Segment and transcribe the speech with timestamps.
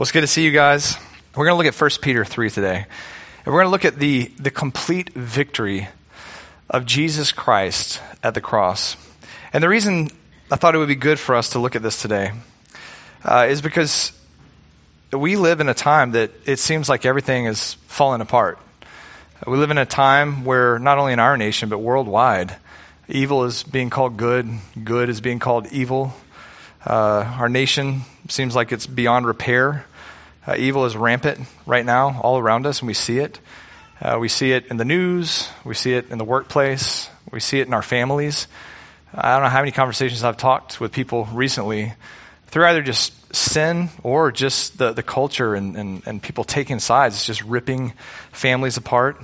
[0.00, 0.96] Well, it's good to see you guys.
[1.36, 2.86] We're going to look at 1 Peter 3 today.
[3.44, 5.88] And we're going to look at the, the complete victory
[6.70, 8.96] of Jesus Christ at the cross.
[9.52, 10.08] And the reason
[10.50, 12.32] I thought it would be good for us to look at this today
[13.26, 14.12] uh, is because
[15.12, 18.58] we live in a time that it seems like everything is falling apart.
[19.46, 22.56] We live in a time where, not only in our nation, but worldwide,
[23.06, 24.48] evil is being called good,
[24.82, 26.14] good is being called evil.
[26.86, 29.84] Uh, our nation seems like it's beyond repair.
[30.50, 33.38] Uh, evil is rampant right now all around us, and we see it.
[34.02, 37.60] Uh, we see it in the news, we see it in the workplace, we see
[37.60, 38.48] it in our families.
[39.14, 41.92] I don't know how many conversations I've talked with people recently
[42.48, 47.14] through either just sin or just the, the culture and, and, and people taking sides.
[47.14, 47.92] It's just ripping
[48.32, 49.22] families apart.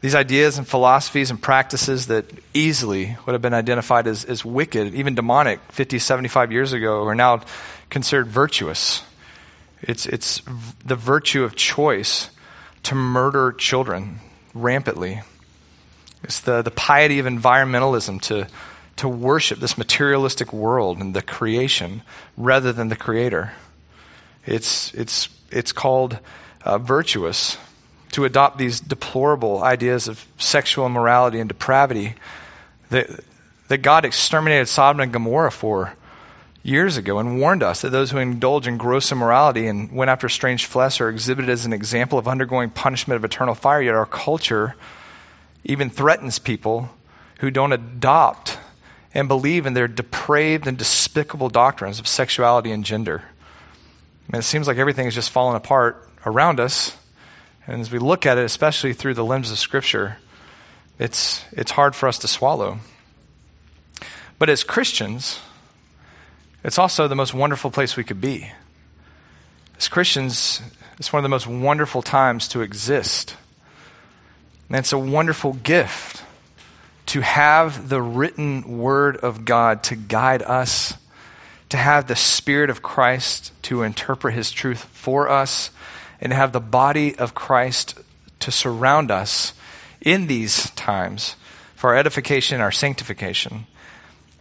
[0.00, 4.94] These ideas and philosophies and practices that easily would have been identified as, as wicked,
[4.94, 7.42] even demonic, 50, 75 years ago, are now
[7.90, 9.02] considered virtuous.
[9.86, 10.42] It's, it's
[10.84, 12.30] the virtue of choice
[12.84, 14.20] to murder children
[14.54, 15.22] rampantly.
[16.22, 18.48] It's the, the piety of environmentalism to,
[18.96, 22.02] to worship this materialistic world and the creation
[22.36, 23.52] rather than the creator.
[24.46, 26.18] It's, it's, it's called
[26.62, 27.58] uh, virtuous
[28.12, 32.14] to adopt these deplorable ideas of sexual immorality and depravity
[32.90, 33.08] that,
[33.68, 35.94] that God exterminated Sodom and Gomorrah for
[36.64, 40.28] years ago and warned us that those who indulge in gross immorality and went after
[40.30, 43.82] strange flesh are exhibited as an example of undergoing punishment of eternal fire.
[43.82, 44.74] Yet our culture
[45.62, 46.88] even threatens people
[47.40, 48.58] who don't adopt
[49.12, 53.22] and believe in their depraved and despicable doctrines of sexuality and gender.
[54.28, 56.96] And it seems like everything is just falling apart around us.
[57.66, 60.16] And as we look at it, especially through the lens of Scripture,
[60.98, 62.78] it's, it's hard for us to swallow.
[64.38, 65.40] But as Christians,
[66.64, 68.50] it's also the most wonderful place we could be.
[69.76, 70.62] As Christians,
[70.98, 73.36] it's one of the most wonderful times to exist.
[74.68, 76.22] And it's a wonderful gift
[77.06, 80.94] to have the written word of God to guide us,
[81.68, 85.70] to have the Spirit of Christ to interpret his truth for us,
[86.20, 87.98] and to have the body of Christ
[88.40, 89.52] to surround us
[90.00, 91.36] in these times
[91.74, 93.66] for our edification, and our sanctification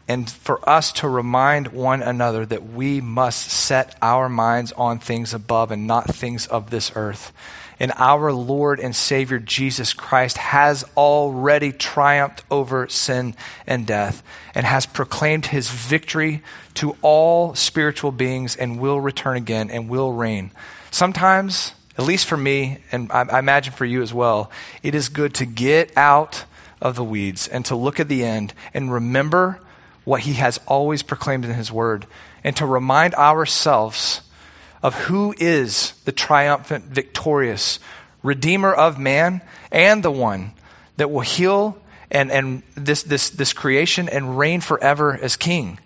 [0.08, 5.34] and for us to remind one another that we must set our minds on things
[5.34, 7.32] above and not things of this earth.
[7.80, 14.66] And our Lord and Savior Jesus Christ has already triumphed over sin and death and
[14.66, 16.44] has proclaimed his victory
[16.76, 20.52] to all spiritual beings and will return again and will reign.
[20.92, 25.10] Sometimes, at least for me, and I, I imagine for you as well, it is
[25.10, 26.46] good to get out
[26.82, 29.60] of the weeds and to look at the end and remember
[30.06, 32.06] what he has always proclaimed in his word
[32.44, 34.22] and to remind ourselves
[34.82, 37.80] of who is the triumphant, victorious
[38.22, 40.54] Redeemer of man and the one
[40.98, 41.78] that will heal
[42.10, 45.80] and, and this, this, this creation and reign forever as king.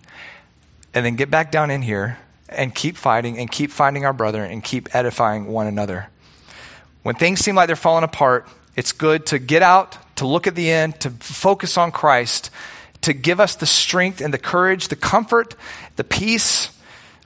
[0.94, 2.19] And then get back down in here
[2.50, 6.09] and keep fighting and keep finding our brother and keep edifying one another.
[7.03, 10.56] When things seem like they're falling apart, it's good to get out, to look at
[10.56, 12.51] the end, to focus on Christ,
[13.01, 15.55] to give us the strength and the courage, the comfort,
[15.95, 16.69] the peace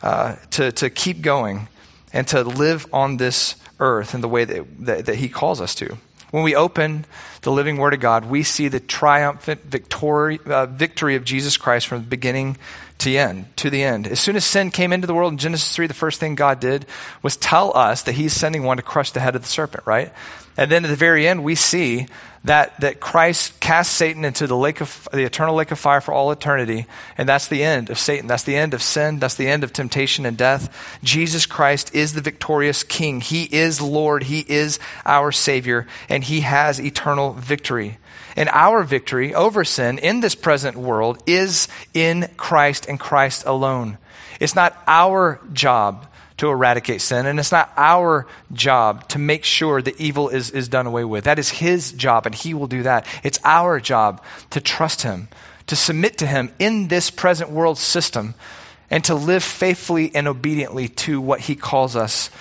[0.02, 1.68] uh, to, to keep going
[2.14, 5.74] and to live on this earth in the way that, that, that He calls us
[5.76, 5.98] to.
[6.32, 7.06] When we open
[7.42, 11.88] the living Word of God, we see the triumphant victory, uh, victory of Jesus Christ
[11.88, 12.58] from the beginning
[13.02, 13.58] to the end.
[13.58, 14.08] To the end.
[14.08, 16.60] As soon as sin came into the world in Genesis three, the first thing God
[16.60, 16.86] did
[17.22, 19.86] was tell us that He's sending one to crush the head of the serpent.
[19.86, 20.12] Right,
[20.58, 22.08] and then at the very end, we see
[22.44, 26.12] that, that Christ cast Satan into the lake of the eternal lake of fire for
[26.14, 28.28] all eternity, and that's the end of Satan.
[28.28, 29.20] That's the end of sin.
[29.20, 31.00] That's the end of temptation and death.
[31.04, 33.22] Jesus Christ is the victorious King.
[33.22, 34.24] He is Lord.
[34.24, 37.98] He is our Savior, and He has eternal victory.
[38.36, 43.98] And our victory over sin in this present world is in Christ and Christ alone.
[44.40, 46.08] It's not our job
[46.42, 47.28] to eradicate sin.
[47.28, 51.26] And it's not our job to make sure that evil is, is done away with.
[51.26, 53.06] That is his job, and he will do that.
[53.24, 55.28] It's our job to trust him,
[55.68, 58.34] to submit to him in this present world system,
[58.90, 62.32] and to live faithfully and obediently to what he calls us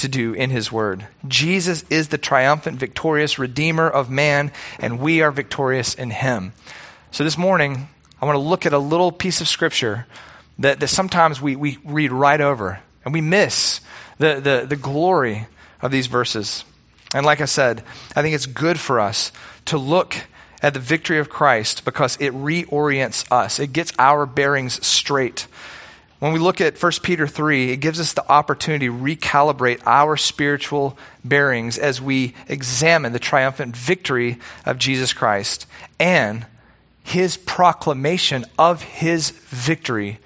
[0.00, 1.06] to do in his word.
[1.26, 6.52] Jesus is the triumphant, victorious Redeemer of man, and we are victorious in him.
[7.10, 7.88] So this morning,
[8.20, 10.06] I want to look at a little piece of scripture
[10.58, 12.80] that, that sometimes we, we read right over.
[13.04, 13.80] And we miss
[14.18, 15.46] the, the, the glory
[15.80, 16.64] of these verses.
[17.14, 17.82] And like I said,
[18.14, 19.32] I think it's good for us
[19.66, 20.16] to look
[20.62, 25.46] at the victory of Christ because it reorients us, it gets our bearings straight.
[26.20, 30.18] When we look at 1 Peter 3, it gives us the opportunity to recalibrate our
[30.18, 35.66] spiritual bearings as we examine the triumphant victory of Jesus Christ
[35.98, 36.44] and
[37.02, 40.18] his proclamation of his victory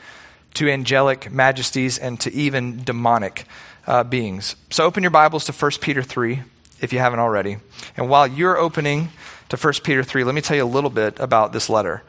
[0.54, 3.44] to angelic majesties and to even demonic
[3.86, 4.56] uh, beings.
[4.70, 6.42] So open your Bibles to 1 Peter 3
[6.80, 7.58] if you haven't already.
[7.96, 9.10] And while you're opening
[9.48, 12.02] to 1 Peter 3, let me tell you a little bit about this letter.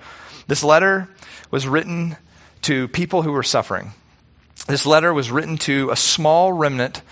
[0.47, 1.07] This letter
[1.51, 2.17] was written
[2.65, 3.91] to people who were suffering.
[4.67, 7.03] This letter was written to a small remnant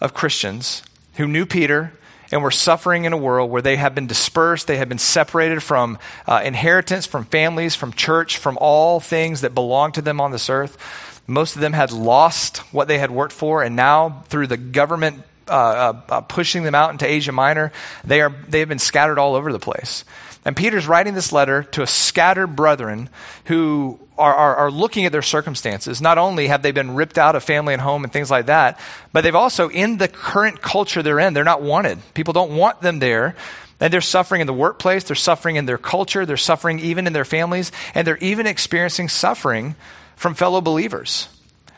[0.00, 0.82] of Christians
[1.16, 1.92] who knew Peter
[2.30, 5.62] and were suffering in a world where they had been dispersed, they had been separated
[5.62, 10.30] from uh, inheritance, from families, from church, from all things that belonged to them on
[10.30, 10.78] this earth.
[11.26, 15.22] Most of them had lost what they had worked for, and now, through the government
[15.46, 17.70] uh, uh, uh pushing them out into Asia Minor,
[18.02, 20.06] they, are, they have been scattered all over the place.
[20.44, 23.08] And Peter's writing this letter to a scattered brethren
[23.44, 26.00] who are, are, are, looking at their circumstances.
[26.02, 28.78] Not only have they been ripped out of family and home and things like that,
[29.12, 31.98] but they've also, in the current culture they're in, they're not wanted.
[32.14, 33.36] People don't want them there.
[33.80, 37.12] And they're suffering in the workplace, they're suffering in their culture, they're suffering even in
[37.12, 39.74] their families, and they're even experiencing suffering
[40.14, 41.28] from fellow believers.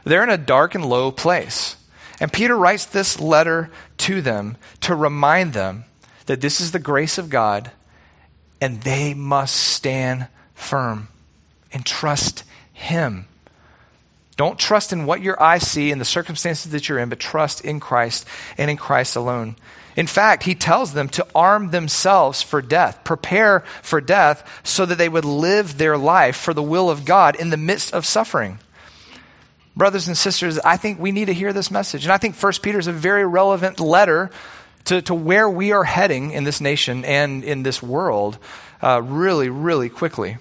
[0.04, 1.76] They're in a dark and low place.
[2.20, 5.84] And Peter writes this letter to them to remind them
[6.26, 7.70] that this is the grace of God
[8.64, 11.08] and they must stand firm
[11.70, 13.26] and trust Him.
[14.38, 17.62] Don't trust in what your eyes see and the circumstances that you're in, but trust
[17.62, 18.26] in Christ
[18.56, 19.56] and in Christ alone.
[19.96, 24.96] In fact, he tells them to arm themselves for death, prepare for death so that
[24.96, 28.60] they would live their life for the will of God in the midst of suffering.
[29.76, 32.04] Brothers and sisters, I think we need to hear this message.
[32.06, 34.30] And I think 1 Peter is a very relevant letter
[34.86, 38.38] to, to where we are heading in this nation and in this world
[38.82, 40.36] uh, really, really quickly.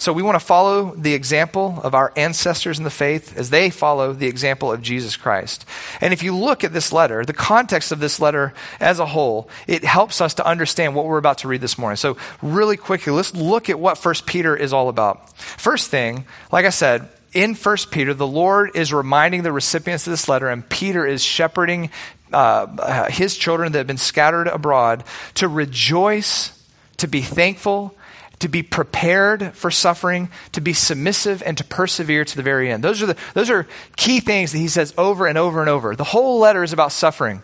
[0.00, 3.68] So we want to follow the example of our ancestors in the faith as they
[3.68, 5.64] follow the example of Jesus Christ.
[6.00, 9.48] And if you look at this letter, the context of this letter as a whole,
[9.66, 11.96] it helps us to understand what we're about to read this morning.
[11.96, 15.36] So really quickly, let's look at what First Peter is all about.
[15.36, 20.12] First thing, like I said, in First Peter, the Lord is reminding the recipients of
[20.12, 21.90] this letter, and Peter is shepherding
[22.32, 25.04] uh, his children that have been scattered abroad
[25.34, 26.52] to rejoice,
[26.98, 27.94] to be thankful,
[28.38, 32.84] to be prepared for suffering, to be submissive, and to persevere to the very end.
[32.84, 33.66] Those are, the, those are
[33.96, 35.96] key things that he says over and over and over.
[35.96, 37.42] The whole letter is about suffering.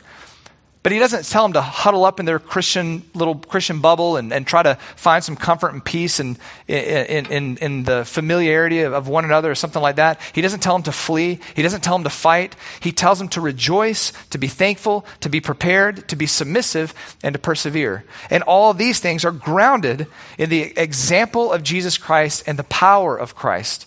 [0.85, 4.31] But he doesn't tell them to huddle up in their Christian little Christian bubble and,
[4.35, 6.39] and try to find some comfort and peace and
[6.69, 10.21] in, in, in the familiarity of, of one another or something like that.
[10.35, 11.41] He doesn't tell them to flee.
[11.57, 12.55] He doesn't tell them to fight.
[12.81, 16.93] He tells them to rejoice, to be thankful, to be prepared, to be submissive,
[17.23, 18.05] and to persevere.
[18.29, 23.17] And all these things are grounded in the example of Jesus Christ and the power
[23.17, 23.87] of Christ.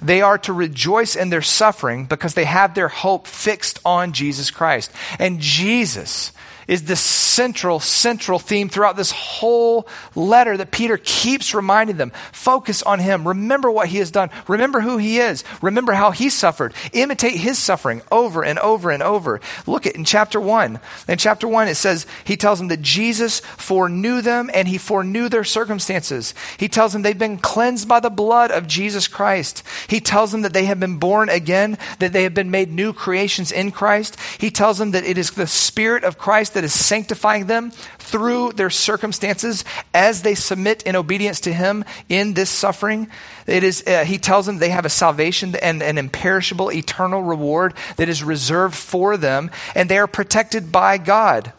[0.00, 4.50] They are to rejoice in their suffering because they have their hope fixed on Jesus
[4.50, 4.90] Christ.
[5.18, 6.32] And Jesus
[6.70, 12.12] is the central, central theme throughout this whole letter that Peter keeps reminding them.
[12.30, 13.26] Focus on him.
[13.26, 14.30] Remember what he has done.
[14.46, 15.42] Remember who he is.
[15.60, 16.72] Remember how he suffered.
[16.92, 19.40] Imitate his suffering over and over and over.
[19.66, 20.78] Look at in chapter 1.
[21.08, 25.28] In chapter 1, it says, he tells them that Jesus foreknew them and he foreknew
[25.28, 26.34] their circumstances.
[26.56, 29.64] He tells them they've been cleansed by the blood of Jesus Christ.
[29.88, 32.92] He tells them that they have been born again, that they have been made new
[32.92, 34.16] creations in Christ.
[34.38, 37.70] He tells them that it is the Spirit of Christ that that is sanctifying them
[37.98, 43.08] through their circumstances as they submit in obedience to Him in this suffering.
[43.46, 47.72] It is, uh, he tells them they have a salvation and an imperishable eternal reward
[47.96, 51.54] that is reserved for them, and they are protected by God.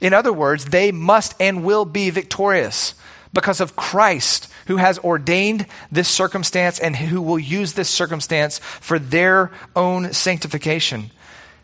[0.00, 2.94] In other words, they must and will be victorious
[3.32, 8.98] because of Christ who has ordained this circumstance and who will use this circumstance for
[8.98, 11.12] their own sanctification.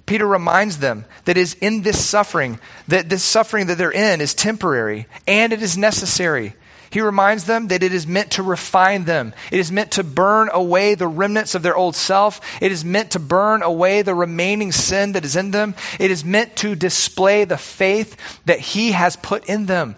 [0.09, 4.33] Peter reminds them that is in this suffering, that this suffering that they're in is
[4.33, 6.55] temporary and it is necessary.
[6.89, 9.35] He reminds them that it is meant to refine them.
[9.53, 12.41] It is meant to burn away the remnants of their old self.
[12.63, 15.75] It is meant to burn away the remaining sin that is in them.
[16.01, 19.97] It is meant to display the faith that He has put in them.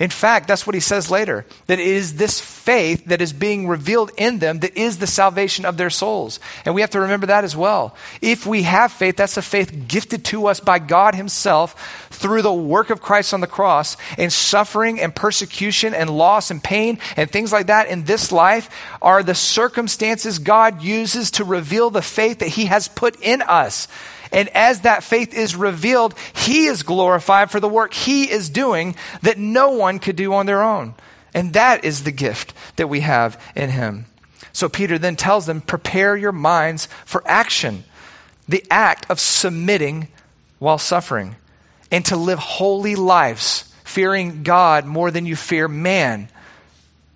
[0.00, 3.68] In fact, that's what he says later that it is this faith that is being
[3.68, 6.40] revealed in them that is the salvation of their souls.
[6.64, 7.94] And we have to remember that as well.
[8.22, 12.52] If we have faith, that's a faith gifted to us by God Himself through the
[12.52, 13.98] work of Christ on the cross.
[14.16, 18.70] And suffering and persecution and loss and pain and things like that in this life
[19.02, 23.86] are the circumstances God uses to reveal the faith that He has put in us.
[24.32, 28.94] And as that faith is revealed, He is glorified for the work He is doing
[29.22, 30.94] that no one could do on their own.
[31.34, 34.06] And that is the gift that we have in Him.
[34.52, 37.84] So Peter then tells them, prepare your minds for action,
[38.48, 40.08] the act of submitting
[40.58, 41.36] while suffering,
[41.90, 46.28] and to live holy lives, fearing God more than you fear man.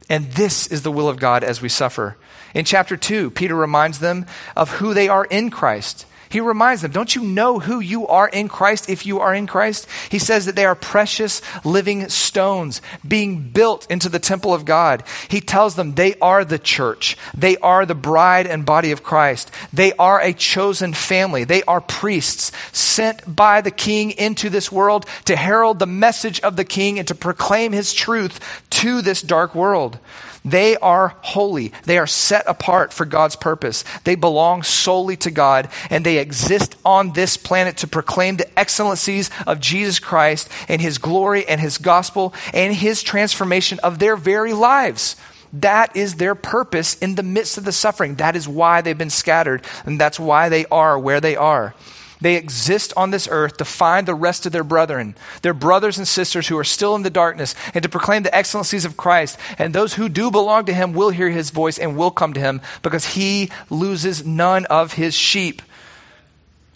[0.09, 2.16] And this is the will of God as we suffer.
[2.54, 6.91] In chapter 2, Peter reminds them of who they are in Christ he reminds them,
[6.91, 9.87] Don't you know who you are in Christ if you are in Christ?
[10.11, 15.05] He says that they are precious living stones being built into the temple of God.
[15.29, 17.17] He tells them they are the church.
[17.35, 19.53] They are the bride and body of Christ.
[19.73, 21.45] They are a chosen family.
[21.45, 26.57] They are priests sent by the king into this world to herald the message of
[26.57, 30.00] the king and to proclaim his truth to this dark world.
[30.45, 31.73] They are holy.
[31.85, 33.83] They are set apart for God's purpose.
[34.05, 39.31] They belong solely to God, and they exist on this planet to proclaim the excellencies
[39.47, 44.54] of Jesus Christ and his glory and his gospel and his transformation of their very
[44.54, 45.16] lives.
[45.52, 48.16] That is their purpose in the midst of the suffering.
[48.16, 51.75] That is why they've been scattered, and that's why they are where they are.
[52.21, 56.09] They exist on this earth to find the rest of their brethren, their brothers and
[56.09, 59.38] sisters who are still in the darkness, and to proclaim the excellencies of Christ.
[59.59, 62.40] And those who do belong to him will hear his voice and will come to
[62.40, 65.61] him because he loses none of his sheep.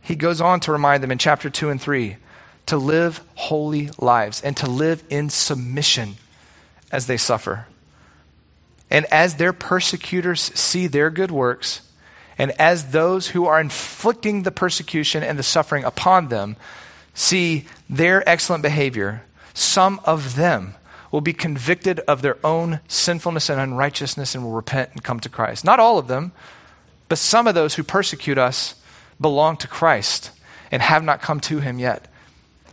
[0.09, 2.17] He goes on to remind them in chapter 2 and 3
[2.65, 6.17] to live holy lives and to live in submission
[6.91, 7.67] as they suffer.
[8.91, 11.83] And as their persecutors see their good works,
[12.38, 16.57] and as those who are inflicting the persecution and the suffering upon them
[17.12, 20.75] see their excellent behavior, some of them
[21.11, 25.29] will be convicted of their own sinfulness and unrighteousness and will repent and come to
[25.29, 25.67] Christ.
[25.67, 26.33] Not all of them,
[27.11, 28.75] but some of those who persecute us
[29.21, 30.31] belong to Christ
[30.71, 32.07] and have not come to him yet.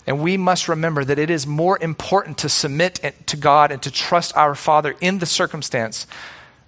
[0.08, 3.92] And we must remember that it is more important to submit to God and to
[3.92, 6.06] trust our Father in the circumstance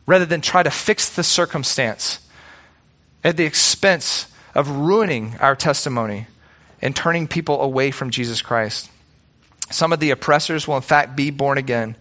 [0.07, 2.19] rather than try to fix the circumstance
[3.23, 6.27] at the expense of ruining our testimony
[6.81, 8.89] and turning people away from Jesus Christ.
[9.69, 11.95] Some of the oppressors will, in fact, be born again,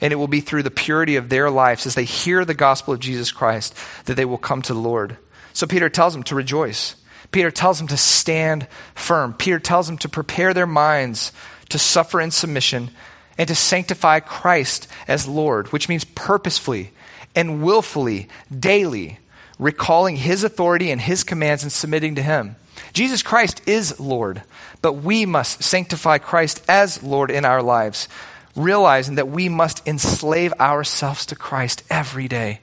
[0.00, 2.92] and it will be through the purity of their lives as they hear the gospel
[2.92, 3.74] of Jesus Christ
[4.06, 5.16] that they will come to the Lord.
[5.52, 6.96] So Peter tells them to rejoice.
[7.32, 9.34] Peter tells them to stand firm.
[9.34, 11.32] Peter tells them to prepare their minds
[11.70, 12.90] to suffer in submission
[13.38, 16.92] and to sanctify Christ as Lord, which means purposefully
[17.34, 19.18] and willfully, daily,
[19.58, 22.56] recalling his authority and his commands and submitting to him.
[22.92, 24.42] Jesus Christ is Lord,
[24.82, 28.06] but we must sanctify Christ as Lord in our lives,
[28.54, 32.60] realizing that we must enslave ourselves to Christ every day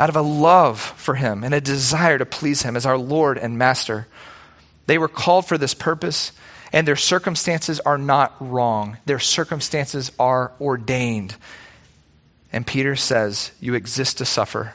[0.00, 3.36] out of a love for him and a desire to please him as our Lord
[3.36, 4.06] and Master.
[4.86, 6.32] They were called for this purpose,
[6.72, 8.96] and their circumstances are not wrong.
[9.04, 11.36] Their circumstances are ordained.
[12.50, 14.74] And Peter says, You exist to suffer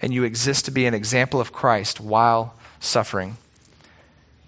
[0.00, 3.36] and you exist to be an example of Christ while suffering.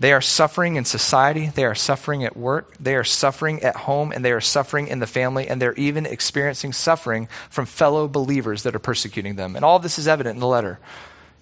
[0.01, 4.13] They are suffering in society, they are suffering at work, they are suffering at home,
[4.13, 8.63] and they are suffering in the family, and they're even experiencing suffering from fellow believers
[8.63, 9.57] that are persecuting them.
[9.57, 10.79] And all this is evident in the letter.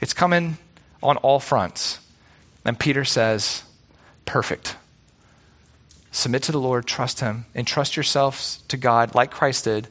[0.00, 0.58] It's coming
[1.00, 2.00] on all fronts.
[2.64, 3.62] And Peter says,
[4.24, 4.74] Perfect.
[6.10, 9.86] Submit to the Lord, trust Him, and trust yourselves to God like Christ did,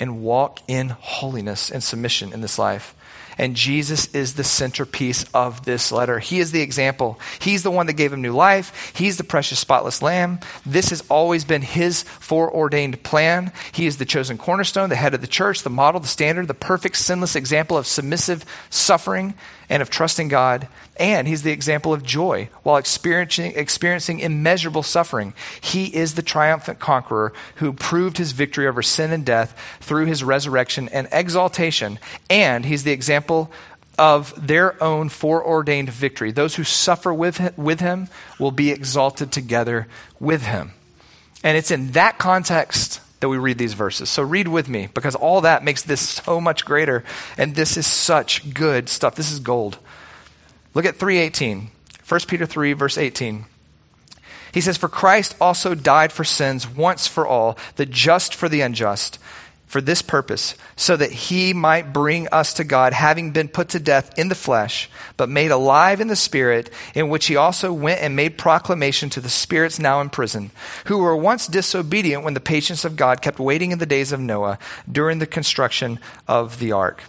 [0.00, 2.92] and walk in holiness and submission in this life.
[3.40, 6.18] And Jesus is the centerpiece of this letter.
[6.18, 7.18] He is the example.
[7.40, 8.92] He's the one that gave him new life.
[8.94, 10.40] He's the precious, spotless lamb.
[10.66, 13.50] This has always been his foreordained plan.
[13.72, 16.54] He is the chosen cornerstone, the head of the church, the model, the standard, the
[16.54, 19.32] perfect, sinless example of submissive suffering
[19.70, 20.68] and of trusting God.
[20.98, 25.32] And he's the example of joy while experiencing, experiencing immeasurable suffering.
[25.60, 30.22] He is the triumphant conqueror who proved his victory over sin and death through his
[30.22, 31.98] resurrection and exaltation.
[32.28, 33.50] And he's the example
[33.98, 36.32] of their own foreordained victory.
[36.32, 38.08] Those who suffer with him, with him
[38.38, 39.86] will be exalted together
[40.18, 40.72] with him.
[41.44, 44.10] And it's in that context that we read these verses.
[44.10, 47.04] So read with me because all that makes this so much greater
[47.38, 49.14] and this is such good stuff.
[49.14, 49.78] This is gold.
[50.74, 51.70] Look at 318.
[52.08, 53.44] 1 Peter 3 verse 18.
[54.52, 58.62] He says for Christ also died for sins once for all, the just for the
[58.62, 59.18] unjust
[59.70, 63.78] for this purpose, so that he might bring us to God, having been put to
[63.78, 68.00] death in the flesh, but made alive in the Spirit, in which he also went
[68.00, 70.50] and made proclamation to the spirits now in prison,
[70.86, 74.18] who were once disobedient when the patience of God kept waiting in the days of
[74.18, 74.58] Noah
[74.90, 77.04] during the construction of the ark.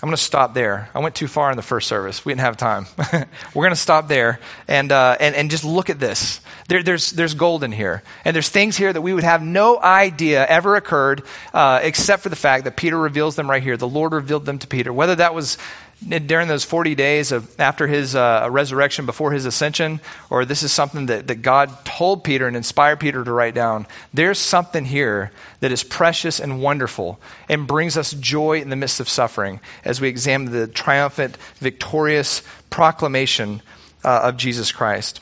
[0.00, 0.90] I'm going to stop there.
[0.94, 2.24] I went too far in the first service.
[2.24, 2.86] We didn't have time.
[3.12, 4.38] We're going to stop there
[4.68, 6.40] and, uh, and, and just look at this.
[6.68, 8.04] There, there's, there's gold in here.
[8.24, 12.28] And there's things here that we would have no idea ever occurred uh, except for
[12.28, 13.76] the fact that Peter reveals them right here.
[13.76, 14.92] The Lord revealed them to Peter.
[14.92, 15.58] Whether that was
[16.06, 20.00] during those 40 days of after his uh, resurrection before his ascension
[20.30, 23.86] or this is something that, that god told peter and inspired peter to write down
[24.14, 29.00] there's something here that is precious and wonderful and brings us joy in the midst
[29.00, 33.60] of suffering as we examine the triumphant victorious proclamation
[34.04, 35.20] uh, of jesus christ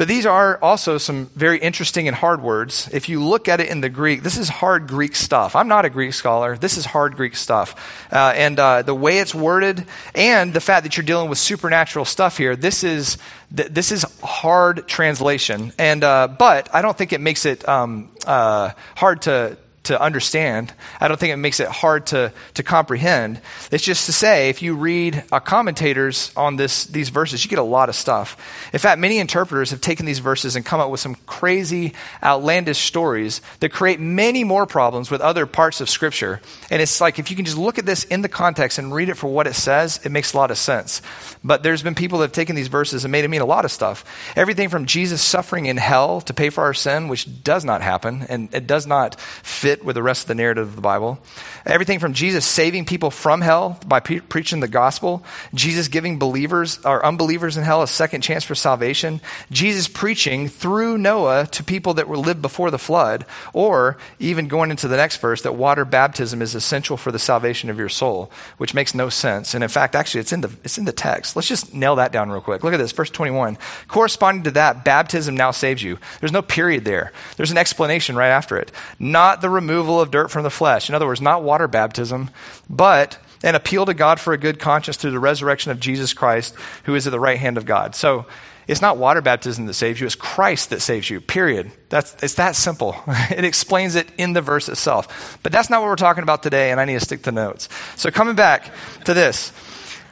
[0.00, 2.88] but these are also some very interesting and hard words.
[2.90, 5.54] If you look at it in the Greek, this is hard Greek stuff.
[5.54, 6.56] I'm not a Greek scholar.
[6.56, 8.08] This is hard Greek stuff.
[8.10, 12.06] Uh, and uh, the way it's worded and the fact that you're dealing with supernatural
[12.06, 13.18] stuff here, this is,
[13.50, 15.70] this is hard translation.
[15.76, 20.72] And, uh, but I don't think it makes it um, uh, hard to, to understand.
[21.00, 23.40] I don't think it makes it hard to, to comprehend.
[23.70, 27.58] It's just to say, if you read uh, commentators on this, these verses, you get
[27.58, 28.36] a lot of stuff.
[28.72, 32.78] In fact, many interpreters have taken these verses and come up with some crazy, outlandish
[32.78, 36.40] stories that create many more problems with other parts of Scripture.
[36.70, 39.08] And it's like, if you can just look at this in the context and read
[39.08, 41.00] it for what it says, it makes a lot of sense.
[41.42, 43.64] But there's been people that have taken these verses and made it mean a lot
[43.64, 44.04] of stuff.
[44.36, 48.26] Everything from Jesus suffering in hell to pay for our sin, which does not happen,
[48.28, 51.18] and it does not fit fit with the rest of the narrative of the Bible.
[51.64, 55.22] Everything from Jesus saving people from hell by pre- preaching the gospel,
[55.54, 59.20] Jesus giving believers or unbelievers in hell a second chance for salvation,
[59.52, 64.72] Jesus preaching through Noah to people that were lived before the flood, or even going
[64.72, 68.30] into the next verse that water baptism is essential for the salvation of your soul,
[68.58, 69.54] which makes no sense.
[69.54, 71.36] And in fact, actually, it's in the it's in the text.
[71.36, 72.64] Let's just nail that down real quick.
[72.64, 73.56] Look at this, verse 21.
[73.86, 75.98] Corresponding to that, baptism now saves you.
[76.18, 77.12] There's no period there.
[77.36, 78.72] There's an explanation right after it.
[78.98, 80.88] Not the removal of dirt from the flesh.
[80.88, 82.30] In other words, not water baptism,
[82.68, 86.54] but an appeal to God for a good conscience through the resurrection of Jesus Christ,
[86.84, 87.94] who is at the right hand of God.
[87.94, 88.26] So
[88.68, 91.72] it's not water baptism that saves you, it's Christ that saves you, period.
[91.88, 92.96] That's, it's that simple.
[93.30, 95.38] It explains it in the verse itself.
[95.42, 97.68] But that's not what we're talking about today, and I need to stick to notes.
[97.96, 98.72] So coming back
[99.04, 99.52] to this.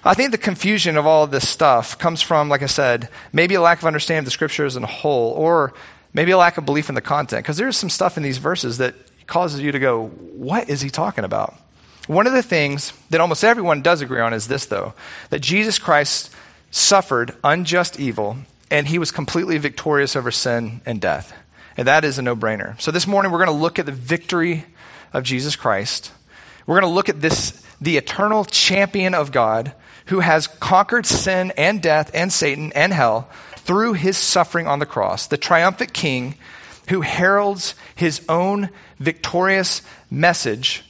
[0.04, 3.54] I think the confusion of all of this stuff comes from, like I said, maybe
[3.56, 5.74] a lack of understanding of the scriptures as a whole, or
[6.14, 7.42] maybe a lack of belief in the content.
[7.44, 8.94] Because there's some stuff in these verses that
[9.28, 11.54] causes you to go, what is he talking about?
[12.08, 14.94] One of the things that almost everyone does agree on is this, though
[15.30, 16.34] that Jesus Christ
[16.70, 18.38] suffered unjust evil
[18.70, 21.32] and he was completely victorious over sin and death.
[21.76, 22.80] And that is a no brainer.
[22.80, 24.64] So this morning we're going to look at the victory
[25.12, 26.10] of Jesus Christ.
[26.66, 29.72] We're going to look at this, the eternal champion of God
[30.06, 34.86] who has conquered sin and death and Satan and hell through his suffering on the
[34.86, 36.34] cross, the triumphant king
[36.88, 40.84] who heralds his own victorious message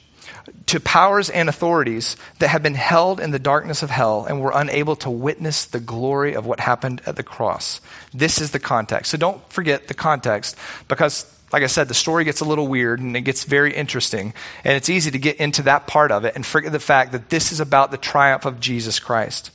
[0.66, 4.52] to powers and authorities that have been held in the darkness of hell and were
[4.54, 7.80] unable to witness the glory of what happened at the cross.
[8.12, 9.10] This is the context.
[9.10, 10.56] So don't forget the context
[10.86, 14.34] because, like I said, the story gets a little weird and it gets very interesting.
[14.62, 17.30] And it's easy to get into that part of it and forget the fact that
[17.30, 19.50] this is about the triumph of Jesus Christ.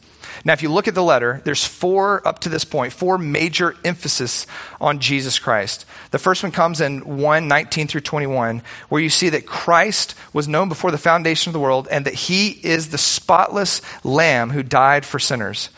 [0.46, 3.76] Now, if you look at the letter, there's four, up to this point, four major
[3.84, 4.46] emphasis
[4.80, 5.86] on Jesus Christ.
[6.12, 10.48] The first one comes in 1 19 through 21, where you see that Christ was
[10.48, 14.64] known before the foundation of the world and that he is the spotless lamb who
[14.64, 15.70] died for sinners.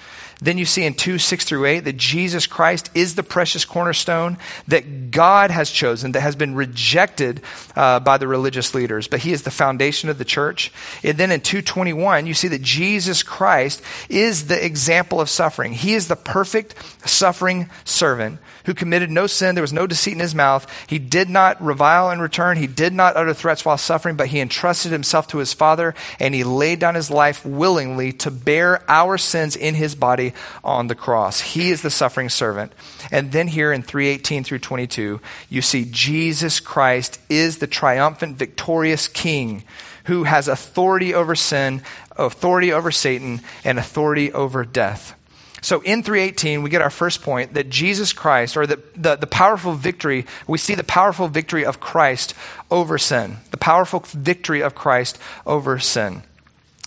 [0.42, 4.38] Then you see in 2 6 through 8 that Jesus Christ is the precious cornerstone
[4.68, 7.42] that God has chosen, that has been rejected
[7.76, 10.72] uh, by the religious leaders, but he is the foundation of the church.
[11.04, 15.74] And then in 221, you see that Jesus Christ is the example of suffering.
[15.74, 16.76] He is the perfect
[17.08, 19.56] suffering servant who committed no sin.
[19.56, 20.68] There was no deceit in his mouth.
[20.88, 22.58] He did not revile in return.
[22.58, 26.34] He did not utter threats while suffering, but he entrusted himself to his Father and
[26.34, 30.25] he laid down his life willingly to bear our sins in his body
[30.64, 31.42] on the cross.
[31.42, 32.72] He is the suffering servant.
[33.12, 39.08] And then here in 318 through 22, you see Jesus Christ is the triumphant, victorious
[39.08, 39.64] King
[40.06, 41.82] who has authority over sin,
[42.18, 45.16] authority over Satan, and authority over death.
[45.62, 49.28] So in 318, we get our first point that Jesus Christ, or the, the, the,
[49.28, 52.36] powerful victory, we see the powerful victory of Christ
[52.70, 53.38] over sin.
[53.50, 56.22] The powerful victory of Christ over sin.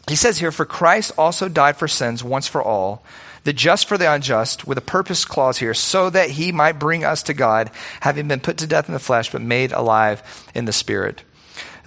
[0.09, 3.03] He says here, For Christ also died for sins once for all,
[3.45, 7.05] the just for the unjust, with a purpose clause here, so that he might bring
[7.05, 7.71] us to God,
[8.01, 11.23] having been put to death in the flesh, but made alive in the spirit.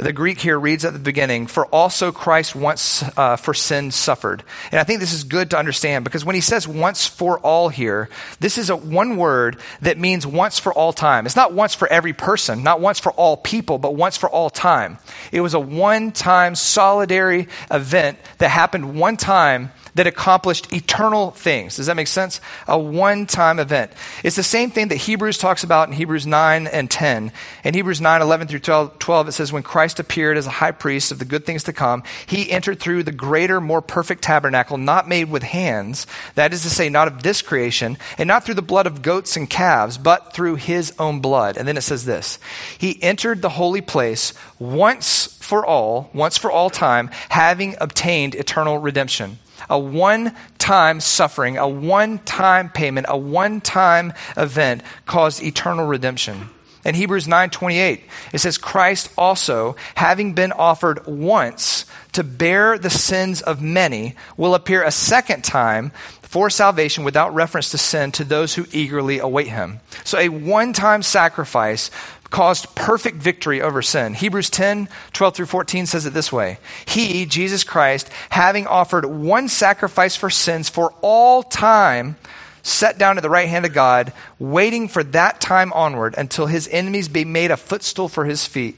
[0.01, 4.43] The Greek here reads at the beginning, for also Christ once uh, for sin suffered.
[4.71, 7.69] And I think this is good to understand because when he says once for all
[7.69, 8.09] here,
[8.39, 11.27] this is a one word that means once for all time.
[11.27, 14.49] It's not once for every person, not once for all people, but once for all
[14.49, 14.97] time.
[15.31, 21.75] It was a one time solidary event that happened one time that accomplished eternal things.
[21.75, 22.39] Does that make sense?
[22.67, 23.91] A one time event.
[24.23, 27.31] It's the same thing that Hebrews talks about in Hebrews 9 and 10.
[27.63, 30.71] In Hebrews 9, 11 through 12, 12, it says, When Christ appeared as a high
[30.71, 34.77] priest of the good things to come, he entered through the greater, more perfect tabernacle,
[34.77, 38.55] not made with hands, that is to say, not of this creation, and not through
[38.55, 41.57] the blood of goats and calves, but through his own blood.
[41.57, 42.39] And then it says this
[42.77, 48.77] He entered the holy place once for all, once for all time, having obtained eternal
[48.77, 55.85] redemption a one time suffering, a one time payment, a one time event caused eternal
[55.85, 56.49] redemption.
[56.83, 58.01] In Hebrews 9:28,
[58.33, 64.55] it says Christ also, having been offered once to bear the sins of many, will
[64.55, 65.91] appear a second time
[66.21, 69.81] for salvation without reference to sin to those who eagerly await him.
[70.05, 71.91] So a one-time sacrifice
[72.31, 74.13] caused perfect victory over sin.
[74.13, 79.49] Hebrews 10, 12 through 14 says it this way He, Jesus Christ, having offered one
[79.49, 82.15] sacrifice for sins for all time,
[82.63, 86.67] sat down at the right hand of God, waiting for that time onward until his
[86.69, 88.77] enemies be made a footstool for his feet.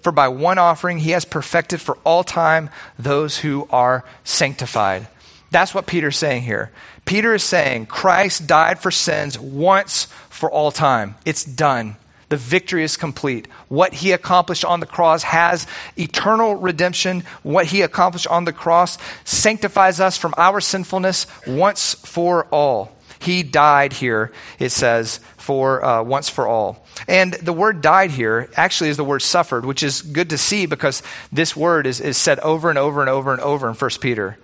[0.00, 5.06] For by one offering he has perfected for all time those who are sanctified.
[5.50, 6.70] That's what Peter's saying here.
[7.04, 11.14] Peter is saying Christ died for sins once for all time.
[11.24, 11.96] It's done.
[12.30, 13.46] The victory is complete.
[13.68, 15.66] What he accomplished on the cross has
[15.98, 17.24] eternal redemption.
[17.42, 22.96] What he accomplished on the cross sanctifies us from our sinfulness once for all.
[23.22, 26.84] He died here, it says, for uh, once for all.
[27.06, 30.66] And the word died here actually is the word suffered, which is good to see
[30.66, 33.90] because this word is, is said over and over and over and over in 1
[34.00, 34.38] Peter.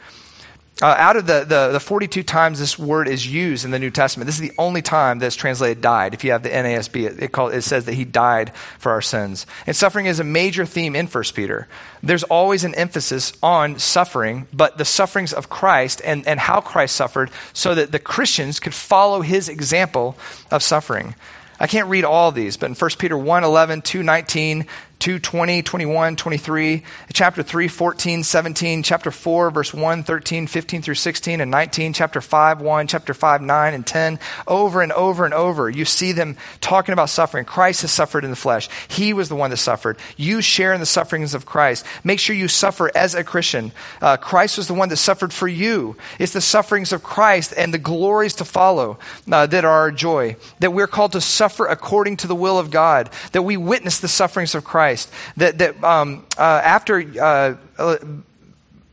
[0.80, 3.90] Uh, out of the, the, the, 42 times this word is used in the New
[3.90, 6.14] Testament, this is the only time that's translated died.
[6.14, 9.02] If you have the NASB, it, it, call, it says that he died for our
[9.02, 9.44] sins.
[9.66, 11.66] And suffering is a major theme in 1 Peter.
[12.00, 16.94] There's always an emphasis on suffering, but the sufferings of Christ and, and how Christ
[16.94, 20.16] suffered so that the Christians could follow his example
[20.52, 21.16] of suffering.
[21.58, 24.66] I can't read all these, but in 1 Peter 1 11, 2 19,
[24.98, 26.82] 2 20, 21, 23,
[27.12, 32.20] chapter 3, 14, 17, chapter 4, verse 1, 13, 15 through 16, and 19, chapter
[32.20, 34.18] 5, 1, chapter 5, 9, and 10.
[34.48, 37.44] Over and over and over, you see them talking about suffering.
[37.44, 38.68] Christ has suffered in the flesh.
[38.88, 39.98] He was the one that suffered.
[40.16, 41.86] You share in the sufferings of Christ.
[42.02, 43.70] Make sure you suffer as a Christian.
[44.02, 45.96] Uh, Christ was the one that suffered for you.
[46.18, 48.98] It's the sufferings of Christ and the glories to follow
[49.30, 50.36] uh, that are our joy.
[50.58, 53.10] That we're called to suffer according to the will of God.
[53.30, 54.87] That we witness the sufferings of Christ.
[54.88, 55.10] Christ.
[55.36, 57.96] That, that um, uh, after, uh, uh,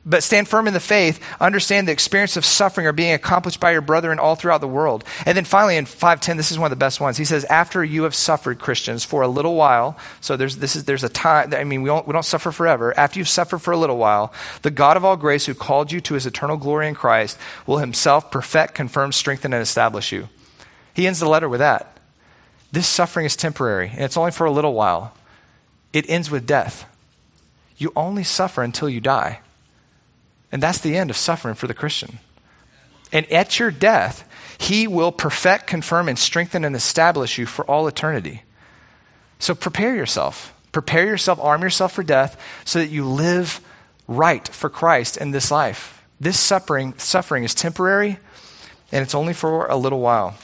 [0.05, 3.71] but stand firm in the faith, understand the experience of suffering are being accomplished by
[3.71, 5.05] your brethren all throughout the world.
[5.25, 7.15] And then finally in 510, this is one of the best ones.
[7.15, 10.83] He says, after you have suffered, Christians, for a little while, so there's, this is,
[10.83, 12.93] there's a time, I mean, we don't, we don't suffer forever.
[12.99, 16.01] After you've suffered for a little while, the God of all grace who called you
[16.01, 20.27] to his eternal glory in Christ will himself perfect, confirm, strengthen, and establish you.
[20.93, 21.97] He ends the letter with that.
[22.71, 25.13] This suffering is temporary, and it's only for a little while
[25.95, 26.85] it ends with death.
[27.77, 29.39] You only suffer until you die.
[30.51, 32.19] And that's the end of suffering for the Christian.
[33.13, 37.87] And at your death, he will perfect, confirm, and strengthen and establish you for all
[37.87, 38.43] eternity.
[39.39, 40.53] So prepare yourself.
[40.73, 43.61] Prepare yourself, arm yourself for death so that you live
[44.05, 46.03] right for Christ in this life.
[46.19, 48.19] This suffering, suffering is temporary
[48.91, 50.37] and it's only for a little while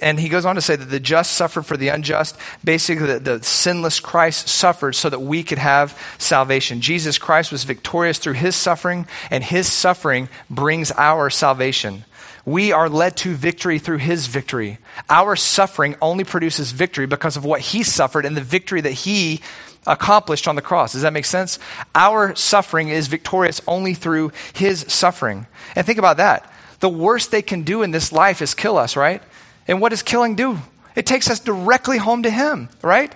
[0.00, 2.36] and he goes on to say that the just suffered for the unjust.
[2.62, 6.80] Basically, the, the sinless Christ suffered so that we could have salvation.
[6.80, 12.04] Jesus Christ was victorious through his suffering, and his suffering brings our salvation.
[12.46, 14.78] We are led to victory through his victory.
[15.08, 19.40] Our suffering only produces victory because of what he suffered and the victory that he
[19.86, 20.92] accomplished on the cross.
[20.92, 21.58] Does that make sense?
[21.94, 25.46] Our suffering is victorious only through his suffering.
[25.74, 26.50] And think about that.
[26.80, 29.22] The worst they can do in this life is kill us, right?
[29.66, 30.58] And what does killing do?
[30.94, 33.12] It takes us directly home to Him, right?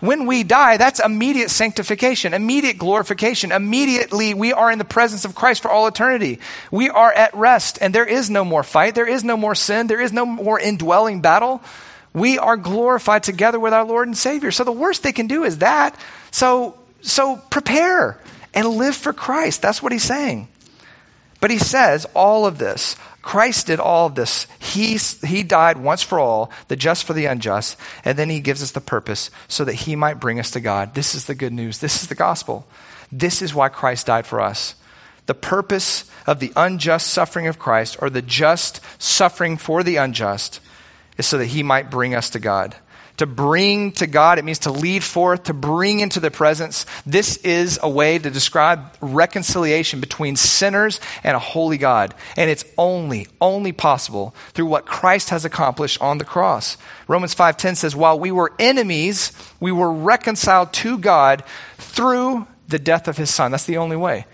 [0.00, 3.50] When we die, that's immediate sanctification, immediate glorification.
[3.50, 6.38] Immediately, we are in the presence of Christ for all eternity.
[6.70, 8.94] We are at rest, and there is no more fight.
[8.94, 9.86] There is no more sin.
[9.86, 11.62] There is no more indwelling battle.
[12.12, 14.50] We are glorified together with our Lord and Savior.
[14.50, 15.98] So the worst they can do is that.
[16.30, 18.18] So, so prepare
[18.52, 19.62] and live for Christ.
[19.62, 20.48] That's what he's saying.
[21.40, 22.96] But he says all of this.
[23.26, 24.46] Christ did all of this.
[24.60, 28.62] He, he died once for all, the just for the unjust, and then he gives
[28.62, 30.94] us the purpose so that he might bring us to God.
[30.94, 31.80] This is the good news.
[31.80, 32.68] This is the gospel.
[33.10, 34.76] This is why Christ died for us.
[35.26, 40.60] The purpose of the unjust suffering of Christ, or the just suffering for the unjust,
[41.18, 42.76] is so that he might bring us to God
[43.16, 44.38] to bring to God.
[44.38, 46.86] It means to lead forth, to bring into the presence.
[47.04, 52.14] This is a way to describe reconciliation between sinners and a holy God.
[52.36, 56.76] And it's only, only possible through what Christ has accomplished on the cross.
[57.08, 61.44] Romans 5.10 says, while we were enemies, we were reconciled to God
[61.78, 63.52] through the death of his son.
[63.52, 64.26] That's the only way.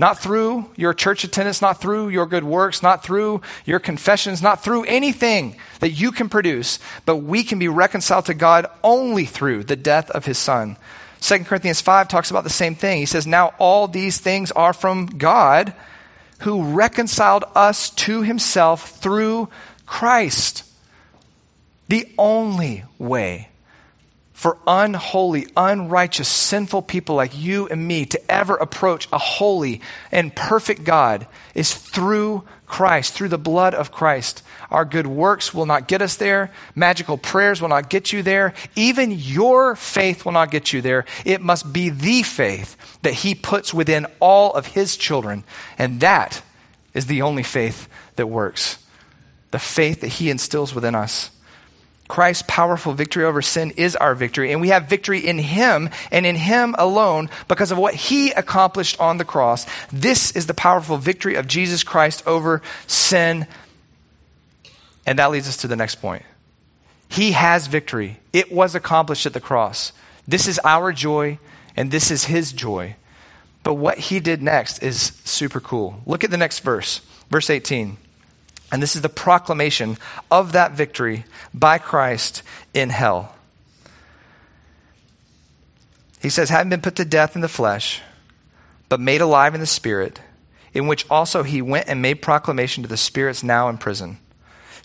[0.00, 4.64] Not through your church attendance, not through your good works, not through your confessions, not
[4.64, 9.64] through anything that you can produce, but we can be reconciled to God only through
[9.64, 10.78] the death of his son.
[11.20, 12.96] 2 Corinthians 5 talks about the same thing.
[12.96, 15.74] He says, Now all these things are from God
[16.38, 19.50] who reconciled us to himself through
[19.84, 20.64] Christ.
[21.88, 23.49] The only way
[24.40, 30.34] for unholy, unrighteous, sinful people like you and me to ever approach a holy and
[30.34, 34.42] perfect God is through Christ, through the blood of Christ.
[34.70, 36.50] Our good works will not get us there.
[36.74, 38.54] Magical prayers will not get you there.
[38.76, 41.04] Even your faith will not get you there.
[41.26, 45.44] It must be the faith that He puts within all of His children.
[45.76, 46.40] And that
[46.94, 48.78] is the only faith that works.
[49.50, 51.30] The faith that He instills within us.
[52.10, 56.26] Christ's powerful victory over sin is our victory, and we have victory in Him and
[56.26, 59.64] in Him alone because of what He accomplished on the cross.
[59.92, 63.46] This is the powerful victory of Jesus Christ over sin.
[65.06, 66.24] And that leads us to the next point.
[67.08, 69.92] He has victory, it was accomplished at the cross.
[70.26, 71.38] This is our joy,
[71.76, 72.96] and this is His joy.
[73.62, 76.02] But what He did next is super cool.
[76.06, 77.98] Look at the next verse, verse 18.
[78.72, 79.98] And this is the proclamation
[80.30, 83.34] of that victory by Christ in hell.
[86.22, 88.00] He says, having been put to death in the flesh,
[88.88, 90.20] but made alive in the spirit,
[90.72, 94.18] in which also he went and made proclamation to the spirits now in prison,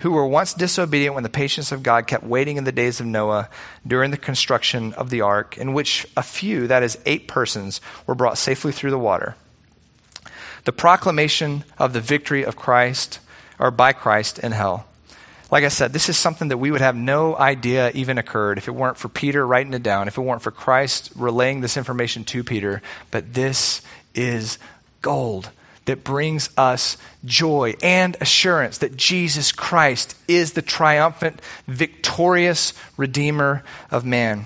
[0.01, 3.05] who were once disobedient when the patience of God kept waiting in the days of
[3.05, 3.49] Noah
[3.85, 8.15] during the construction of the ark, in which a few, that is, eight persons, were
[8.15, 9.35] brought safely through the water.
[10.63, 13.19] The proclamation of the victory of Christ
[13.59, 14.85] or by Christ in hell.
[15.51, 18.67] Like I said, this is something that we would have no idea even occurred if
[18.67, 22.23] it weren't for Peter writing it down, if it weren't for Christ relaying this information
[22.25, 22.81] to Peter.
[23.11, 23.81] But this
[24.15, 24.57] is
[25.01, 25.51] gold
[25.85, 34.03] that brings us joy and assurance that Jesus Christ is the triumphant, victorious Redeemer of
[34.03, 34.45] man.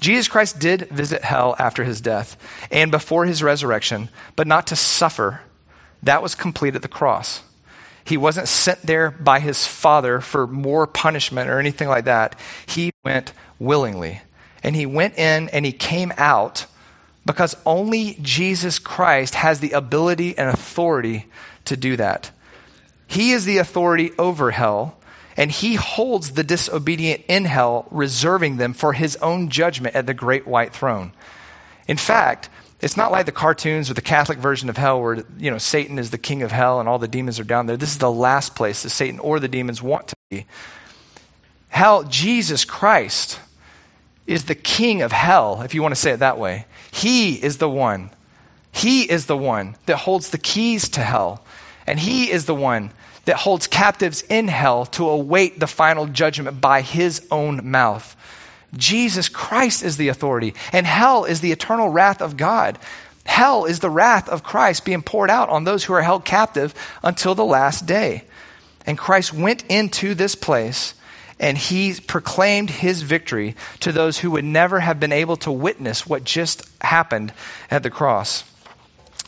[0.00, 2.36] Jesus Christ did visit hell after his death
[2.70, 5.42] and before his resurrection, but not to suffer.
[6.02, 7.42] That was complete at the cross.
[8.04, 12.38] He wasn't sent there by his father for more punishment or anything like that.
[12.66, 14.22] He went willingly.
[14.62, 16.66] And he went in and he came out
[17.24, 21.26] because only Jesus Christ has the ability and authority
[21.66, 22.30] to do that.
[23.06, 24.96] He is the authority over hell,
[25.36, 30.14] and he holds the disobedient in hell, reserving them for his own judgment at the
[30.14, 31.12] great white throne.
[31.88, 32.48] In fact,
[32.80, 35.98] it's not like the cartoons or the Catholic version of hell where, you know, Satan
[35.98, 37.76] is the king of hell and all the demons are down there.
[37.76, 40.46] This is the last place that Satan or the demons want to be.
[41.68, 43.38] Hell, Jesus Christ
[44.26, 46.66] is the king of hell, if you want to say it that way.
[46.90, 48.10] He is the one.
[48.72, 51.44] He is the one that holds the keys to hell.
[51.86, 52.92] And he is the one
[53.24, 58.16] that holds captives in hell to await the final judgment by his own mouth.
[58.74, 62.78] Jesus Christ is the authority, and hell is the eternal wrath of God.
[63.24, 66.74] Hell is the wrath of Christ being poured out on those who are held captive
[67.02, 68.24] until the last day.
[68.86, 70.94] And Christ went into this place
[71.38, 76.06] and he proclaimed his victory to those who would never have been able to witness
[76.06, 77.32] what just happened
[77.70, 78.44] at the cross.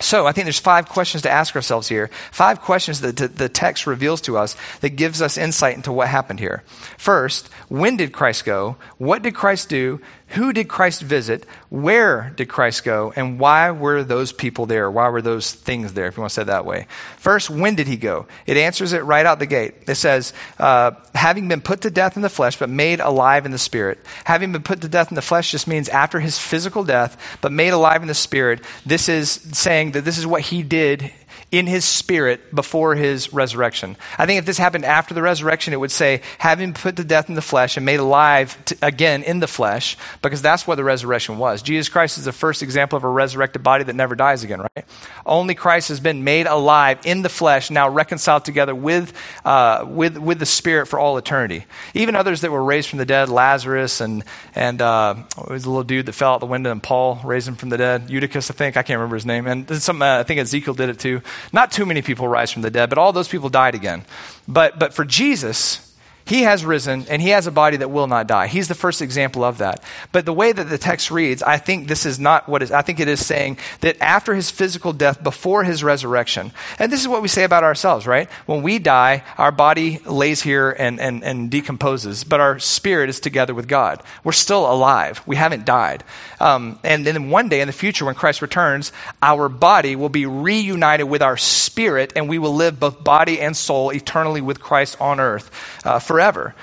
[0.02, 2.10] So I think there's five questions to ask ourselves here.
[2.30, 6.40] Five questions that the text reveals to us that gives us insight into what happened
[6.40, 6.62] here.
[6.98, 8.76] First, when did Christ go?
[8.98, 10.00] What did Christ do?
[10.32, 11.44] Who did Christ visit?
[11.68, 13.12] Where did Christ go?
[13.14, 14.90] And why were those people there?
[14.90, 16.86] Why were those things there, if you want to say it that way?
[17.18, 18.26] First, when did he go?
[18.46, 19.74] It answers it right out the gate.
[19.86, 23.52] It says, uh, having been put to death in the flesh, but made alive in
[23.52, 23.98] the spirit.
[24.24, 27.52] Having been put to death in the flesh just means after his physical death, but
[27.52, 28.60] made alive in the spirit.
[28.86, 31.12] This is saying that this is what he did
[31.52, 33.94] in his spirit before his resurrection.
[34.18, 37.28] I think if this happened after the resurrection, it would say, having put to death
[37.28, 40.84] in the flesh and made alive to, again in the flesh, because that's what the
[40.84, 41.60] resurrection was.
[41.60, 44.86] Jesus Christ is the first example of a resurrected body that never dies again, right?
[45.26, 49.12] Only Christ has been made alive in the flesh, now reconciled together with,
[49.44, 51.66] uh, with, with the spirit for all eternity.
[51.92, 55.68] Even others that were raised from the dead, Lazarus and, and uh, it was a
[55.68, 58.50] little dude that fell out the window and Paul raised him from the dead, Eutychus,
[58.50, 59.46] I think, I can't remember his name.
[59.46, 61.20] And some, uh, I think Ezekiel did it too.
[61.52, 64.04] Not too many people rise from the dead, but all those people died again.
[64.46, 65.91] But, but for Jesus,
[66.24, 68.46] he has risen and he has a body that will not die.
[68.46, 69.82] He's the first example of that.
[70.12, 72.82] But the way that the text reads, I think this is not what is, I
[72.82, 77.08] think it is saying that after his physical death, before his resurrection, and this is
[77.08, 78.30] what we say about ourselves, right?
[78.46, 83.20] When we die, our body lays here and, and, and decomposes, but our spirit is
[83.20, 84.02] together with God.
[84.24, 85.22] We're still alive.
[85.26, 86.04] We haven't died.
[86.40, 90.26] Um, and then one day in the future, when Christ returns, our body will be
[90.26, 95.00] reunited with our spirit and we will live both body and soul eternally with Christ
[95.00, 95.50] on earth.
[95.84, 96.54] Uh, forever.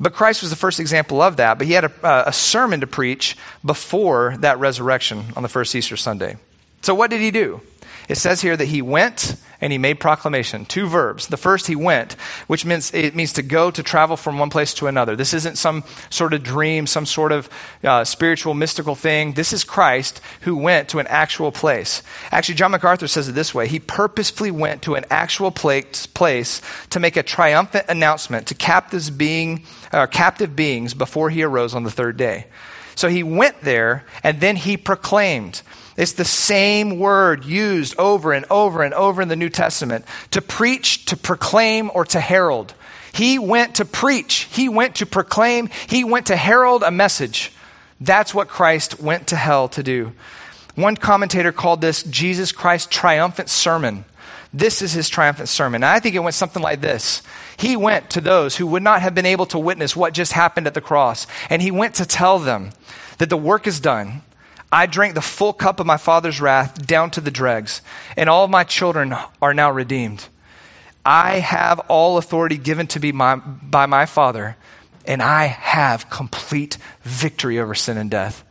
[0.00, 1.58] But Christ was the first example of that.
[1.58, 5.74] But he had a, uh, a, sermon to preach before that resurrection on the first
[5.76, 6.36] Easter Sunday.
[6.82, 7.60] So, what did he do?
[8.08, 10.64] It says here that he went and he made proclamation.
[10.64, 11.28] Two verbs.
[11.28, 12.12] The first, he went,
[12.46, 15.16] which means it means to go, to travel from one place to another.
[15.16, 17.48] This isn't some sort of dream, some sort of
[17.82, 19.32] uh, spiritual, mystical thing.
[19.32, 22.02] This is Christ who went to an actual place.
[22.30, 26.60] Actually, John MacArthur says it this way He purposefully went to an actual place, place
[26.90, 31.84] to make a triumphant announcement to captives being, uh, captive beings before he arose on
[31.84, 32.46] the third day.
[32.94, 35.62] So he went there and then he proclaimed.
[35.96, 40.42] It's the same word used over and over and over in the New Testament to
[40.42, 42.74] preach, to proclaim, or to herald.
[43.12, 47.50] He went to preach, he went to proclaim, he went to herald a message.
[47.98, 50.12] That's what Christ went to hell to do.
[50.74, 54.04] One commentator called this Jesus Christ's triumphant sermon.
[54.52, 55.82] This is his triumphant sermon.
[55.82, 57.22] And I think it went something like this.
[57.56, 60.66] He went to those who would not have been able to witness what just happened
[60.66, 62.72] at the cross, and he went to tell them
[63.16, 64.20] that the work is done,
[64.70, 67.82] I drank the full cup of my father's wrath down to the dregs,
[68.16, 70.28] and all of my children are now redeemed.
[71.04, 74.56] I have all authority given to me my, by my Father,
[75.04, 78.44] and I have complete victory over sin and death.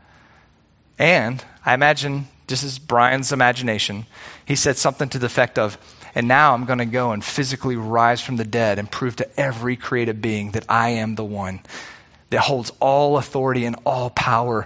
[0.97, 4.05] And I imagine, this is Brian's imagination,
[4.45, 5.77] he said something to the effect of,
[6.15, 9.39] and now I'm going to go and physically rise from the dead and prove to
[9.39, 11.59] every created being that I am the one
[12.29, 14.65] that holds all authority and all power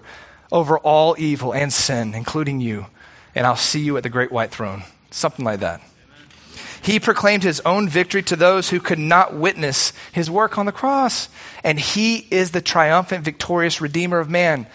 [0.52, 2.88] over all evil and sin, including you,
[3.36, 4.84] and I'll see you at the great white throne.
[5.12, 5.82] Something like that.
[6.82, 10.72] He proclaimed his own victory to those who could not witness his work on the
[10.72, 11.30] cross.
[11.64, 14.66] And he is the triumphant, victorious Redeemer of man.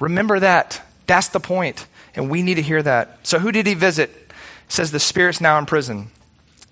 [0.00, 0.82] Remember that.
[1.06, 1.86] That's the point.
[2.14, 3.20] And we need to hear that.
[3.22, 4.10] So, who did he visit?
[4.10, 4.32] It
[4.68, 6.10] says the spirits now in prison.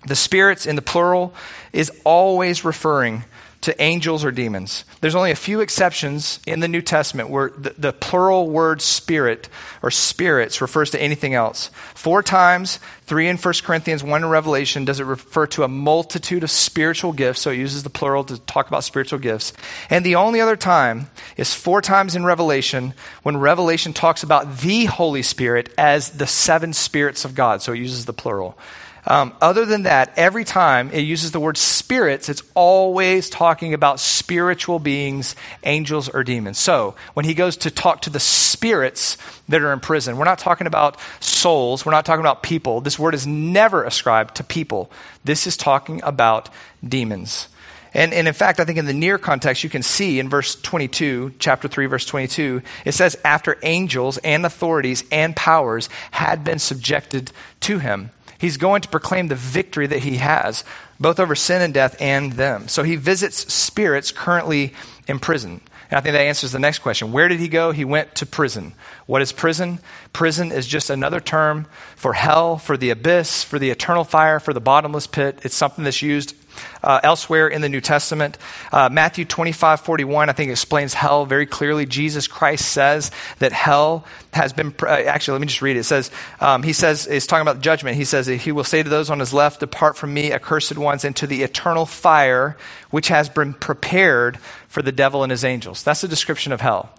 [0.05, 1.33] The spirits in the plural
[1.71, 3.23] is always referring
[3.61, 4.85] to angels or demons.
[5.01, 9.49] There's only a few exceptions in the New Testament where the, the, plural word spirit
[9.81, 11.69] or spirits refers to anything else.
[11.93, 16.43] Four times, three in 1 Corinthians, one in Revelation, does it refer to a multitude
[16.43, 17.41] of spiritual gifts.
[17.41, 19.51] So it uses the plural to talk about spiritual gifts.
[19.89, 22.93] And the only other time is four times in Revelation
[23.23, 27.61] when Revelation talks about the Holy Spirit as the seven spirits of God.
[27.61, 28.57] So it uses the plural.
[29.05, 33.99] Um, other than that, every time it uses the word spirits, it's always talking about
[33.99, 36.57] spiritual beings, angels, or demons.
[36.57, 40.39] So when he goes to talk to the spirits that are in prison, we're not
[40.39, 42.81] talking about souls, we're not talking about people.
[42.81, 44.91] This word is never ascribed to people.
[45.23, 46.49] This is talking about
[46.87, 47.47] demons.
[47.93, 50.55] And, and in fact, I think in the near context, you can see in verse
[50.55, 56.59] 22, chapter 3, verse 22, it says, after angels and authorities and powers had been
[56.59, 57.31] subjected
[57.61, 58.11] to him.
[58.39, 60.63] He's going to proclaim the victory that he has,
[60.99, 62.67] both over sin and death and them.
[62.67, 64.73] So he visits spirits currently
[65.07, 65.61] in prison.
[65.91, 67.11] And I think that answers the next question.
[67.11, 67.71] Where did he go?
[67.71, 68.73] He went to prison.
[69.07, 69.79] What is prison?
[70.13, 74.53] Prison is just another term for hell, for the abyss, for the eternal fire, for
[74.53, 75.39] the bottomless pit.
[75.43, 76.35] It's something that's used
[76.83, 78.37] uh, elsewhere in the New Testament.
[78.71, 81.85] Uh, Matthew 25, 41, I think explains hell very clearly.
[81.85, 85.81] Jesus Christ says that hell has been, uh, actually, let me just read it.
[85.81, 87.97] It says, um, he says, he's talking about judgment.
[87.97, 91.03] He says, he will say to those on his left, Depart from me, accursed ones,
[91.03, 92.57] into the eternal fire
[92.89, 95.83] which has been prepared for the devil and his angels.
[95.83, 96.89] That's a description of hell.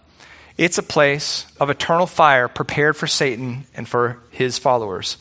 [0.56, 5.16] It's a place of eternal fire prepared for Satan and for his followers.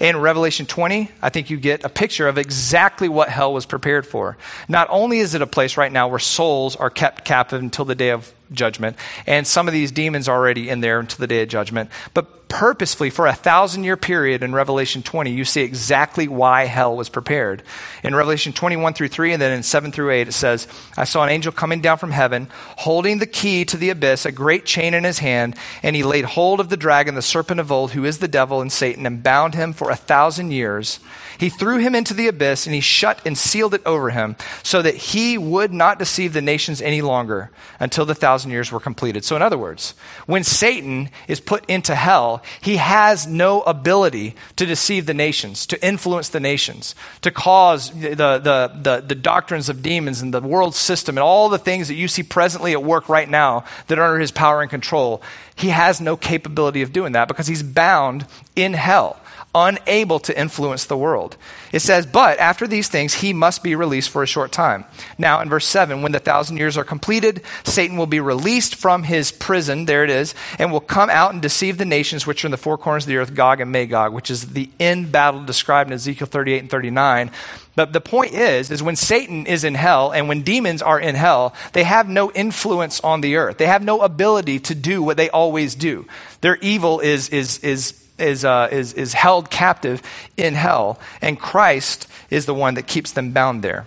[0.00, 4.06] In Revelation 20, I think you get a picture of exactly what hell was prepared
[4.06, 4.38] for.
[4.66, 7.94] Not only is it a place right now where souls are kept captive until the
[7.94, 11.42] day of judgment, and some of these demons are already in there until the day
[11.42, 11.90] of judgment.
[12.14, 16.94] But purposefully, for a thousand year period in Revelation 20, you see exactly why hell
[16.96, 17.62] was prepared.
[18.02, 21.22] In Revelation 21 through 3, and then in 7 through 8, it says, I saw
[21.22, 24.92] an angel coming down from heaven, holding the key to the abyss, a great chain
[24.92, 28.04] in his hand, and he laid hold of the dragon, the serpent of old, who
[28.04, 30.98] is the devil and Satan, and bound him for a thousand years
[31.40, 34.82] he threw him into the abyss and he shut and sealed it over him so
[34.82, 39.24] that he would not deceive the nations any longer until the thousand years were completed.
[39.24, 39.94] So, in other words,
[40.26, 45.86] when Satan is put into hell, he has no ability to deceive the nations, to
[45.86, 50.74] influence the nations, to cause the, the, the, the doctrines of demons and the world
[50.74, 54.04] system and all the things that you see presently at work right now that are
[54.04, 55.20] under his power and control.
[55.56, 58.24] He has no capability of doing that because he's bound
[58.54, 59.20] in hell
[59.54, 61.36] unable to influence the world.
[61.72, 64.84] It says, But after these things, he must be released for a short time.
[65.18, 69.02] Now, in verse 7, when the thousand years are completed, Satan will be released from
[69.02, 72.48] his prison, there it is, and will come out and deceive the nations which are
[72.48, 75.44] in the four corners of the earth, Gog and Magog, which is the end battle
[75.44, 77.30] described in Ezekiel 38 and 39.
[77.76, 81.14] But the point is, is when Satan is in hell and when demons are in
[81.14, 83.58] hell, they have no influence on the earth.
[83.58, 86.06] They have no ability to do what they always do.
[86.40, 90.02] Their evil is, is, is is, uh, is, is held captive
[90.36, 93.86] in hell, and Christ is the one that keeps them bound there.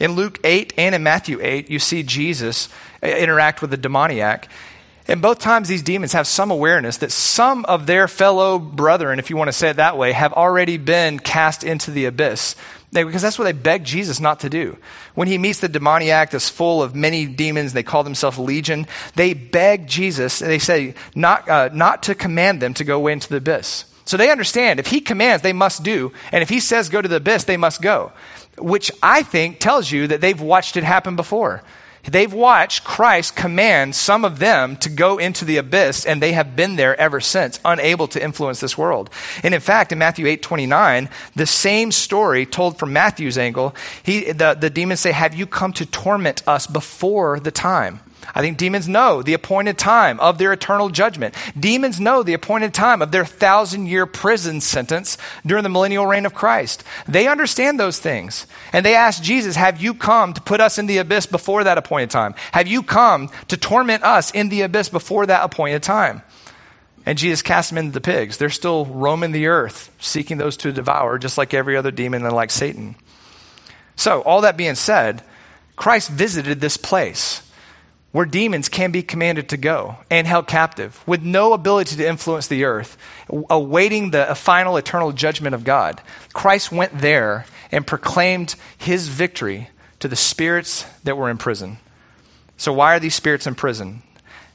[0.00, 2.68] In Luke 8 and in Matthew 8, you see Jesus
[3.02, 4.48] uh, interact with the demoniac.
[5.06, 9.28] And both times, these demons have some awareness that some of their fellow brethren, if
[9.28, 12.56] you want to say it that way, have already been cast into the abyss.
[12.90, 14.78] Because that's what they beg Jesus not to do.
[15.14, 18.86] When he meets the demoniac that's full of many demons, they call themselves legion,
[19.16, 23.12] they beg Jesus, and they say not, uh, not to command them to go away
[23.12, 23.84] into the abyss.
[24.06, 26.12] So they understand if he commands, they must do.
[26.30, 28.12] And if he says go to the abyss, they must go.
[28.58, 31.62] Which I think tells you that they've watched it happen before.
[32.10, 36.56] They've watched Christ command some of them to go into the abyss, and they have
[36.56, 39.10] been there ever since, unable to influence this world.
[39.42, 44.32] And in fact, in Matthew 8 29, the same story told from Matthew's angle, he,
[44.32, 48.00] the, the demons say, Have you come to torment us before the time?
[48.34, 51.34] I think demons know the appointed time of their eternal judgment.
[51.58, 56.26] Demons know the appointed time of their thousand year prison sentence during the millennial reign
[56.26, 56.84] of Christ.
[57.06, 58.46] They understand those things.
[58.72, 61.78] And they ask Jesus, Have you come to put us in the abyss before that
[61.78, 62.34] appointed time?
[62.52, 66.22] Have you come to torment us in the abyss before that appointed time?
[67.06, 68.38] And Jesus cast them into the pigs.
[68.38, 72.34] They're still roaming the earth, seeking those to devour, just like every other demon and
[72.34, 72.96] like Satan.
[73.96, 75.22] So, all that being said,
[75.76, 77.42] Christ visited this place
[78.14, 82.46] where demons can be commanded to go and held captive with no ability to influence
[82.46, 82.96] the earth,
[83.50, 86.00] awaiting the final eternal judgment of God.
[86.32, 91.78] Christ went there and proclaimed his victory to the spirits that were in prison.
[92.56, 94.04] So, why are these spirits in prison?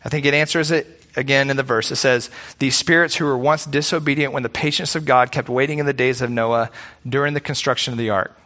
[0.06, 1.92] I think it answers it again in the verse.
[1.92, 2.30] It says,
[2.60, 5.92] These spirits who were once disobedient when the patience of God kept waiting in the
[5.92, 6.72] days of Noah
[7.06, 8.40] during the construction of the ark.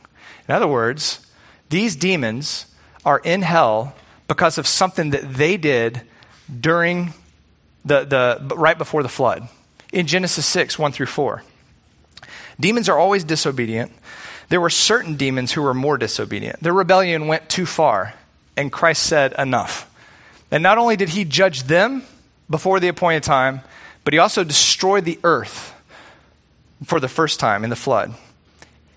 [0.49, 1.24] In other words,
[1.70, 2.66] these demons
[3.05, 3.93] are in hell
[4.34, 6.01] because of something that they did
[6.59, 7.13] during
[7.86, 9.47] the, the right before the flood
[9.91, 11.43] in Genesis 6, 1 through 4.
[12.59, 13.91] Demons are always disobedient.
[14.49, 16.63] There were certain demons who were more disobedient.
[16.63, 18.15] Their rebellion went too far,
[18.57, 19.88] and Christ said, Enough.
[20.49, 22.01] And not only did he judge them
[22.49, 23.61] before the appointed time,
[24.03, 25.75] but he also destroyed the earth
[26.84, 28.15] for the first time in the flood.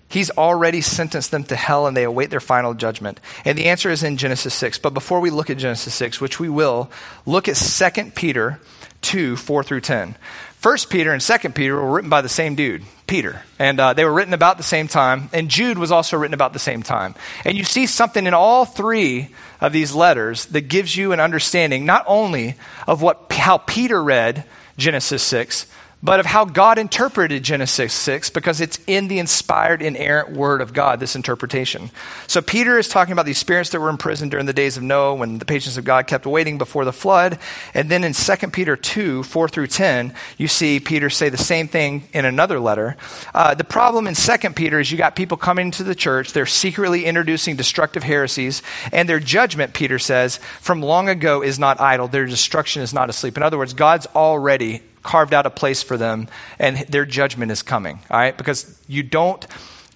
[0.09, 3.19] He's already sentenced them to hell and they await their final judgment.
[3.43, 4.79] And the answer is in Genesis 6.
[4.79, 6.89] But before we look at Genesis 6, which we will,
[7.25, 8.59] look at 2 Peter
[9.01, 10.15] 2 4 through 10.
[10.61, 13.43] 1 Peter and 2 Peter were written by the same dude, Peter.
[13.59, 15.29] And uh, they were written about the same time.
[15.33, 17.13] And Jude was also written about the same time.
[17.45, 19.29] And you see something in all three
[19.61, 22.55] of these letters that gives you an understanding not only
[22.87, 24.45] of what, how Peter read
[24.77, 25.67] Genesis 6,
[26.03, 30.71] but of how God interpreted Genesis 6 because it's in the inspired, inerrant word of
[30.71, 31.89] God, this interpretation.
[32.27, 34.83] So Peter is talking about these spirits that were in prison during the days of
[34.83, 37.39] Noah when the patience of God kept waiting before the flood.
[37.73, 41.67] And then in 2 Peter 2, 4 through 10, you see Peter say the same
[41.67, 42.95] thing in another letter.
[43.33, 46.45] Uh, the problem in 2 Peter is you got people coming into the church, they're
[46.45, 52.07] secretly introducing destructive heresies, and their judgment, Peter says, from long ago is not idle,
[52.07, 53.35] their destruction is not asleep.
[53.35, 56.27] In other words, God's already carved out a place for them,
[56.59, 58.37] and their judgment is coming, all right?
[58.37, 59.47] Because you don't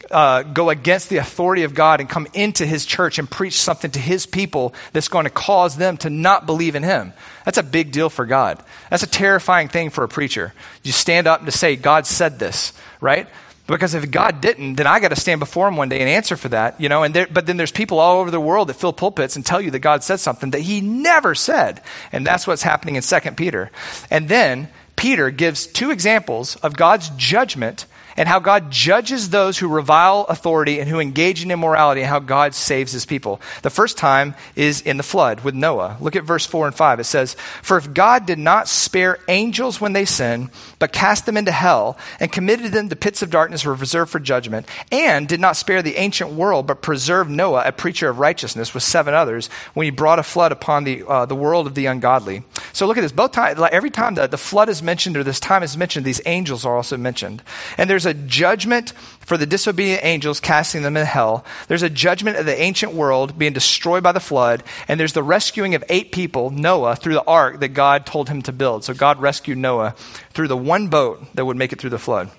[0.10, 3.92] uh, go against the authority of God and come into his church and preach something
[3.92, 7.14] to his people that's going to cause them to not believe in him.
[7.46, 8.64] That's a big deal for God.
[8.90, 10.54] That's a terrifying thing for a preacher.
[10.82, 13.28] You stand up to say, God said this, right?
[13.68, 16.36] Because if God didn't, then I got to stand before him one day and answer
[16.36, 17.04] for that, you know.
[17.04, 19.62] And there, but then there's people all over the world that fill pulpits and tell
[19.62, 21.82] you that God said something that he never said.
[22.12, 23.72] And that's what's happening in 2 Peter.
[24.10, 24.68] And then
[25.02, 27.88] Peter gives two examples of God's judgment
[28.18, 32.20] and how God judges those who revile authority and who engage in immorality, and how
[32.20, 33.42] God saves his people.
[33.62, 35.98] The first time is in the flood with Noah.
[36.00, 37.00] Look at verse 4 and 5.
[37.00, 40.50] It says, For if God did not spare angels when they sinned,
[40.80, 44.68] but cast them into hell, and committed them to pits of darkness reserved for judgment,
[44.92, 48.84] and did not spare the ancient world, but preserved Noah, a preacher of righteousness, with
[48.84, 52.44] seven others, when he brought a flood upon the, uh, the world of the ungodly.
[52.74, 53.12] So look at this.
[53.12, 56.22] Both times, every time the, the flood is mentioned or this time is mentioned, these
[56.26, 57.44] angels are also mentioned.
[57.78, 61.46] And there's a judgment for the disobedient angels, casting them in hell.
[61.68, 64.64] There's a judgment of the ancient world being destroyed by the flood.
[64.88, 68.42] And there's the rescuing of eight people, Noah, through the ark that God told him
[68.44, 68.84] to build.
[68.84, 69.96] So God rescued Noah
[70.32, 72.30] through the one boat that would make it through the flood.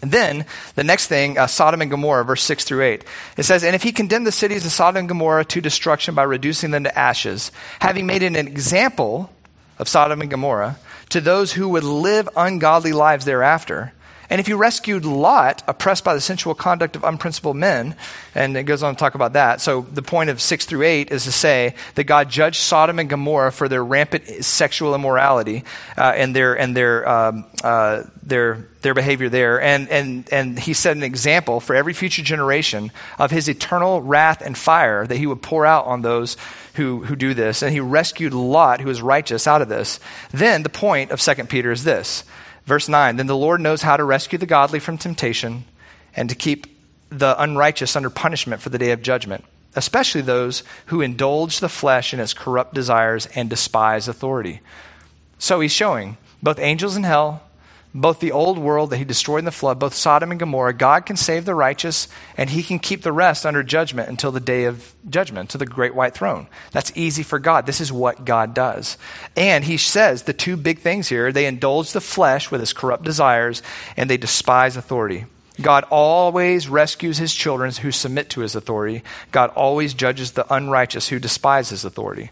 [0.00, 3.04] And then the next thing, uh, Sodom and Gomorrah, verse 6 through 8.
[3.36, 6.22] It says, And if he condemned the cities of Sodom and Gomorrah to destruction by
[6.22, 9.30] reducing them to ashes, having made an example
[9.78, 10.78] of Sodom and Gomorrah
[11.10, 13.92] to those who would live ungodly lives thereafter,
[14.32, 17.94] and if you rescued Lot, oppressed by the sensual conduct of unprincipled men,
[18.34, 19.60] and it goes on to talk about that.
[19.60, 23.10] So the point of 6 through 8 is to say that God judged Sodom and
[23.10, 25.64] Gomorrah for their rampant sexual immorality
[25.98, 29.60] uh, and their, and their, um, uh, their, their behavior there.
[29.60, 34.40] And, and, and he set an example for every future generation of his eternal wrath
[34.40, 36.38] and fire that he would pour out on those
[36.76, 37.60] who, who do this.
[37.60, 40.00] And he rescued Lot, who is righteous, out of this.
[40.30, 42.24] Then the point of 2 Peter is this
[42.64, 45.64] Verse 9 Then the Lord knows how to rescue the godly from temptation
[46.14, 46.66] and to keep
[47.08, 49.44] the unrighteous under punishment for the day of judgment,
[49.76, 54.60] especially those who indulge the flesh in its corrupt desires and despise authority.
[55.38, 57.42] So he's showing both angels in hell
[57.94, 61.04] both the old world that he destroyed in the flood, both Sodom and Gomorrah, God
[61.04, 64.64] can save the righteous and he can keep the rest under judgment until the day
[64.64, 66.46] of judgment, to the great white throne.
[66.70, 67.66] That's easy for God.
[67.66, 68.96] This is what God does.
[69.36, 73.04] And he says the two big things here they indulge the flesh with its corrupt
[73.04, 73.62] desires
[73.96, 75.26] and they despise authority.
[75.60, 79.02] God always rescues his children who submit to his authority.
[79.30, 82.30] God always judges the unrighteous who despise his authority.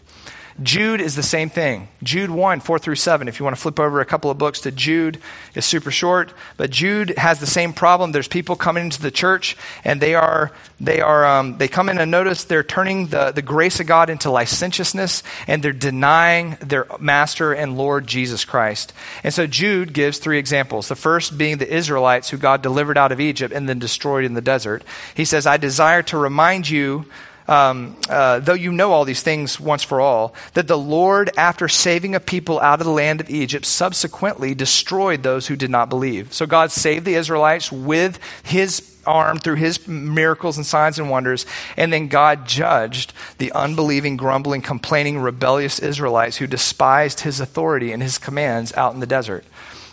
[0.61, 1.87] Jude is the same thing.
[2.03, 3.27] Jude 1, 4 through 7.
[3.27, 5.19] If you want to flip over a couple of books to Jude,
[5.55, 8.11] it's super short, but Jude has the same problem.
[8.11, 11.99] There's people coming into the church and they are, they are, um, they come in
[11.99, 16.85] and notice they're turning the, the grace of God into licentiousness and they're denying their
[16.99, 18.93] master and Lord Jesus Christ.
[19.23, 20.87] And so Jude gives three examples.
[20.87, 24.33] The first being the Israelites who God delivered out of Egypt and then destroyed in
[24.33, 24.83] the desert.
[25.15, 27.05] He says, I desire to remind you
[27.47, 31.67] um, uh, though you know all these things once for all, that the Lord, after
[31.67, 35.89] saving a people out of the land of Egypt, subsequently destroyed those who did not
[35.89, 36.33] believe.
[36.33, 41.45] So God saved the Israelites with his arm through his miracles and signs and wonders,
[41.77, 48.01] and then God judged the unbelieving, grumbling, complaining, rebellious Israelites who despised his authority and
[48.03, 49.43] his commands out in the desert.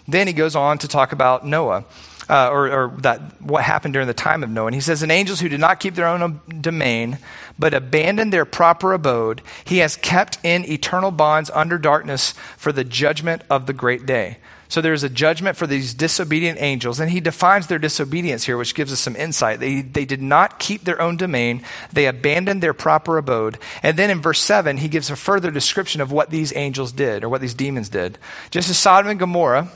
[0.07, 1.85] Then he goes on to talk about Noah
[2.29, 4.67] uh, or, or that what happened during the time of Noah.
[4.67, 7.19] And he says, "And angels who did not keep their own domain,
[7.59, 12.85] but abandoned their proper abode, he has kept in eternal bonds under darkness for the
[12.85, 17.21] judgment of the great day." So there's a judgment for these disobedient angels, and he
[17.21, 19.61] defines their disobedience here, which gives us some insight.
[19.61, 23.59] They, they did not keep their own domain, they abandoned their proper abode.
[23.83, 27.25] And then in verse 7, he gives a further description of what these angels did,
[27.25, 28.19] or what these demons did.
[28.51, 29.71] Just as Sodom and Gomorrah,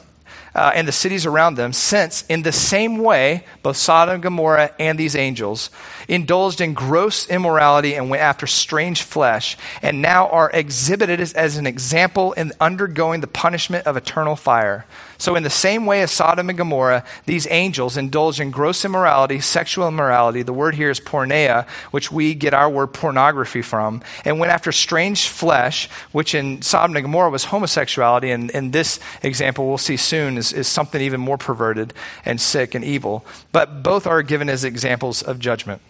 [0.54, 4.74] uh, and the cities around them, since in the same way, both Sodom and Gomorrah
[4.78, 5.70] and these angels
[6.08, 11.56] indulged in gross immorality and went after strange flesh, and now are exhibited as, as
[11.56, 14.84] an example in undergoing the punishment of eternal fire.
[15.22, 19.38] So, in the same way as Sodom and Gomorrah, these angels indulge in gross immorality,
[19.38, 20.42] sexual immorality.
[20.42, 24.72] The word here is porneia, which we get our word pornography from, and went after
[24.72, 28.32] strange flesh, which in Sodom and Gomorrah was homosexuality.
[28.32, 31.94] And in this example, we'll see soon, is, is something even more perverted
[32.24, 33.24] and sick and evil.
[33.52, 35.82] But both are given as examples of judgment.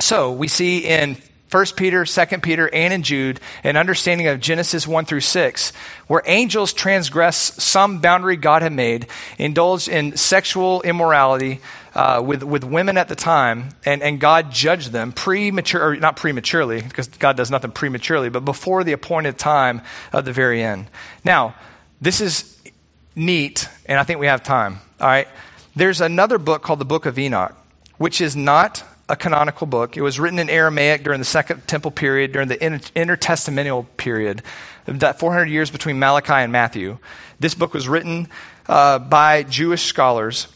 [0.00, 1.18] So, we see in
[1.50, 5.72] 1 Peter, 2 Peter, and in Jude, an understanding of Genesis 1 through 6,
[6.06, 11.60] where angels transgress some boundary God had made, indulged in sexual immorality
[11.94, 16.82] uh, with, with women at the time, and, and God judged them premature, not prematurely,
[16.82, 19.82] because God does nothing prematurely, but before the appointed time
[20.12, 20.86] of the very end.
[21.24, 21.56] Now,
[22.00, 22.60] this is
[23.16, 24.78] neat, and I think we have time.
[25.00, 25.26] All right.
[25.74, 27.56] There's another book called the Book of Enoch,
[27.98, 29.96] which is not a canonical book.
[29.96, 34.42] It was written in Aramaic during the Second Temple period, during the intertestamental period,
[34.86, 36.98] that 400 years between Malachi and Matthew.
[37.40, 38.28] This book was written
[38.68, 40.46] uh, by Jewish scholars.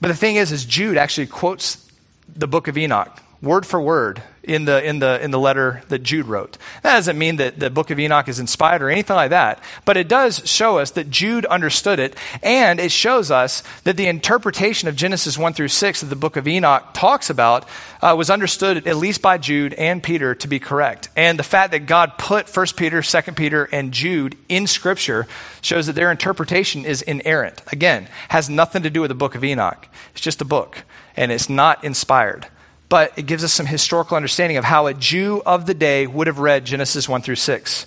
[0.00, 1.90] But the thing is, is Jude actually quotes
[2.28, 6.00] the book of Enoch word for word in the, in the, in the letter that
[6.00, 6.58] Jude wrote.
[6.82, 9.96] That doesn't mean that the book of Enoch is inspired or anything like that, but
[9.96, 14.88] it does show us that Jude understood it, and it shows us that the interpretation
[14.88, 17.68] of Genesis 1 through 6 that the book of Enoch talks about
[18.00, 21.08] uh, was understood at least by Jude and Peter to be correct.
[21.16, 25.28] And the fact that God put 1 Peter, 2 Peter, and Jude in Scripture
[25.60, 27.62] shows that their interpretation is inerrant.
[27.70, 29.86] Again, has nothing to do with the book of Enoch.
[30.12, 30.82] It's just a book,
[31.16, 32.48] and it's not inspired
[32.92, 36.26] but it gives us some historical understanding of how a Jew of the day would
[36.26, 37.86] have read Genesis 1 through 6.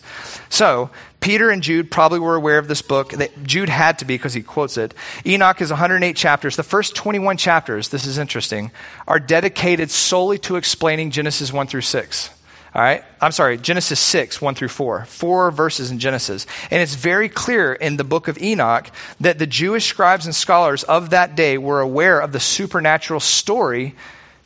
[0.50, 0.90] So,
[1.20, 3.14] Peter and Jude probably were aware of this book.
[3.44, 4.96] Jude had to be because he quotes it.
[5.24, 6.56] Enoch is 108 chapters.
[6.56, 8.72] The first 21 chapters, this is interesting,
[9.08, 12.30] are dedicated solely to explaining Genesis 1 through 6.
[12.74, 13.04] All right?
[13.22, 15.06] I'm sorry, Genesis 6, 1 through 4.
[15.06, 16.48] Four verses in Genesis.
[16.72, 18.90] And it's very clear in the book of Enoch
[19.20, 23.94] that the Jewish scribes and scholars of that day were aware of the supernatural story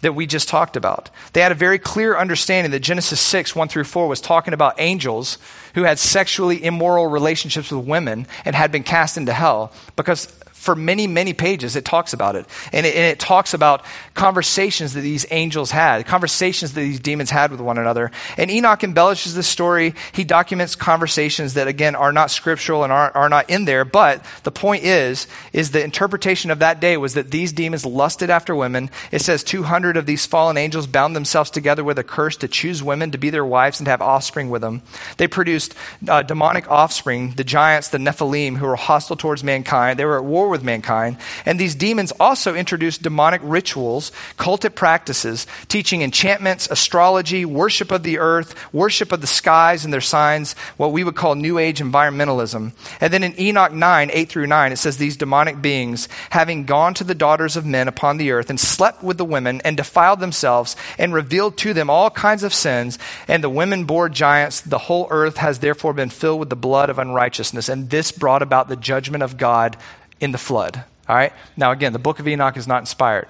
[0.01, 1.09] that we just talked about.
[1.33, 4.75] They had a very clear understanding that Genesis 6, 1 through 4, was talking about
[4.79, 5.37] angels
[5.75, 10.75] who had sexually immoral relationships with women and had been cast into hell because for
[10.75, 12.45] many, many pages, it talks about it.
[12.73, 12.93] And, it.
[12.93, 13.19] and, it.
[13.19, 18.11] talks about conversations that these angels had, conversations that these demons had with one another.
[18.37, 19.95] And Enoch embellishes this story.
[20.11, 23.85] He documents conversations that, again, are not scriptural and are, are not in there.
[23.85, 28.29] But the point is, is the interpretation of that day was that these demons lusted
[28.29, 28.89] after women.
[29.11, 32.83] It says 200 of these fallen angels bound themselves together with a curse to choose
[32.83, 34.81] women to be their wives and to have offspring with them.
[35.15, 35.73] They produced
[36.07, 39.97] uh, demonic offspring, the giants, the Nephilim, who were hostile towards mankind.
[39.97, 41.17] They were at war with mankind.
[41.45, 48.19] And these demons also introduced demonic rituals, cultic practices, teaching enchantments, astrology, worship of the
[48.19, 52.73] earth, worship of the skies and their signs, what we would call New Age environmentalism.
[52.99, 56.93] And then in Enoch 9, 8 through 9, it says these demonic beings, having gone
[56.95, 60.19] to the daughters of men upon the earth and slept with the women and defiled
[60.19, 62.97] themselves and revealed to them all kinds of sins,
[63.27, 66.89] and the women bore giants, the whole earth has therefore been filled with the blood
[66.89, 67.69] of unrighteousness.
[67.69, 69.77] And this brought about the judgment of God
[70.19, 70.83] in the flood.
[71.07, 71.33] All right?
[71.57, 73.27] Now, again, the book of Enoch is not inspired.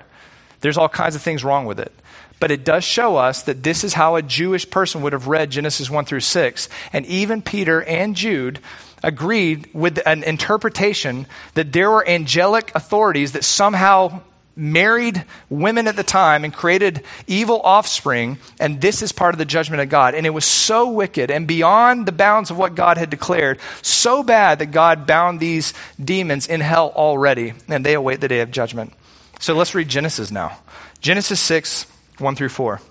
[0.61, 1.93] There's all kinds of things wrong with it.
[2.39, 5.51] But it does show us that this is how a Jewish person would have read
[5.51, 6.69] Genesis 1 through 6.
[6.93, 8.59] And even Peter and Jude
[9.03, 14.21] agreed with an interpretation that there were angelic authorities that somehow
[14.59, 19.45] married women at the time and created evil offspring, and this is part of the
[19.45, 20.13] judgment of God.
[20.13, 24.21] And it was so wicked and beyond the bounds of what God had declared, so
[24.21, 28.51] bad that God bound these demons in hell already, and they await the day of
[28.51, 28.93] judgment.
[29.39, 30.59] So let's read Genesis now.
[31.01, 31.85] Genesis 6,
[32.17, 32.81] 1 through 4.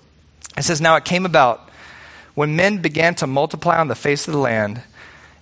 [0.57, 1.69] It says, Now it came about
[2.33, 4.81] when men began to multiply on the face of the land,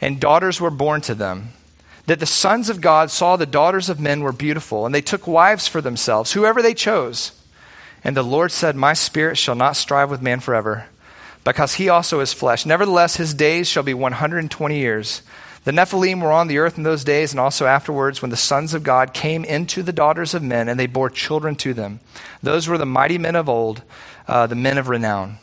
[0.01, 1.53] and daughters were born to them
[2.07, 5.27] that the sons of God saw the daughters of men were beautiful, and they took
[5.27, 7.33] wives for themselves, whoever they chose.
[8.03, 10.87] And the Lord said, My spirit shall not strive with man forever,
[11.43, 12.65] because he also is flesh.
[12.65, 15.21] Nevertheless, his days shall be 120 years.
[15.65, 18.73] The Nephilim were on the earth in those days, and also afterwards, when the sons
[18.73, 21.99] of God came into the daughters of men, and they bore children to them.
[22.41, 23.81] Those were the mighty men of old,
[24.29, 25.39] uh, the men of renown.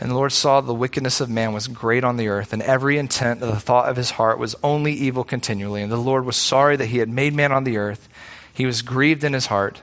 [0.00, 2.96] And the Lord saw the wickedness of man was great on the earth, and every
[2.96, 5.82] intent of the thought of his heart was only evil continually.
[5.82, 8.08] And the Lord was sorry that he had made man on the earth.
[8.52, 9.82] He was grieved in his heart.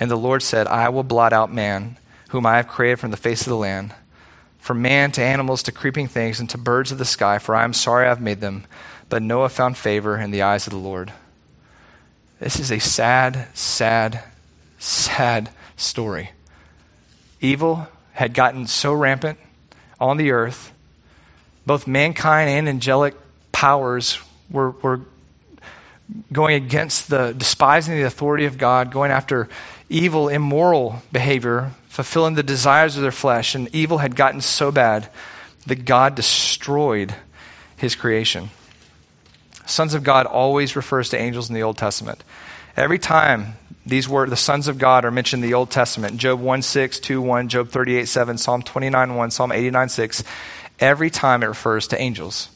[0.00, 1.98] And the Lord said, I will blot out man,
[2.30, 3.94] whom I have created from the face of the land,
[4.58, 7.64] from man to animals to creeping things and to birds of the sky, for I
[7.64, 8.64] am sorry I have made them.
[9.10, 11.12] But Noah found favor in the eyes of the Lord.
[12.40, 14.24] This is a sad, sad,
[14.78, 16.30] sad story.
[17.42, 19.38] Evil had gotten so rampant
[20.00, 20.72] on the earth,
[21.66, 23.14] both mankind and angelic
[23.52, 24.18] powers
[24.50, 25.00] were, were
[26.32, 29.48] going against the despising the authority of God, going after
[29.88, 35.08] evil, immoral behavior, fulfilling the desires of their flesh, and evil had gotten so bad
[35.66, 37.14] that God destroyed
[37.76, 38.50] his creation.
[39.66, 42.22] Sons of God always refers to angels in the Old Testament.
[42.76, 43.54] Every time
[43.84, 46.16] these were the sons of God are mentioned in the Old Testament.
[46.16, 50.24] Job 1 6, 2 1, Job 38 7, Psalm 29 1, Psalm 89 6.
[50.78, 52.48] Every time it refers to angels.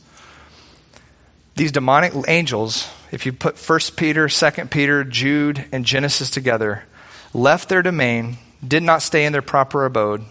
[1.56, 6.84] These demonic angels, if you put 1 Peter, 2 Peter, Jude, and Genesis together,
[7.32, 10.22] left their domain, did not stay in their proper abode,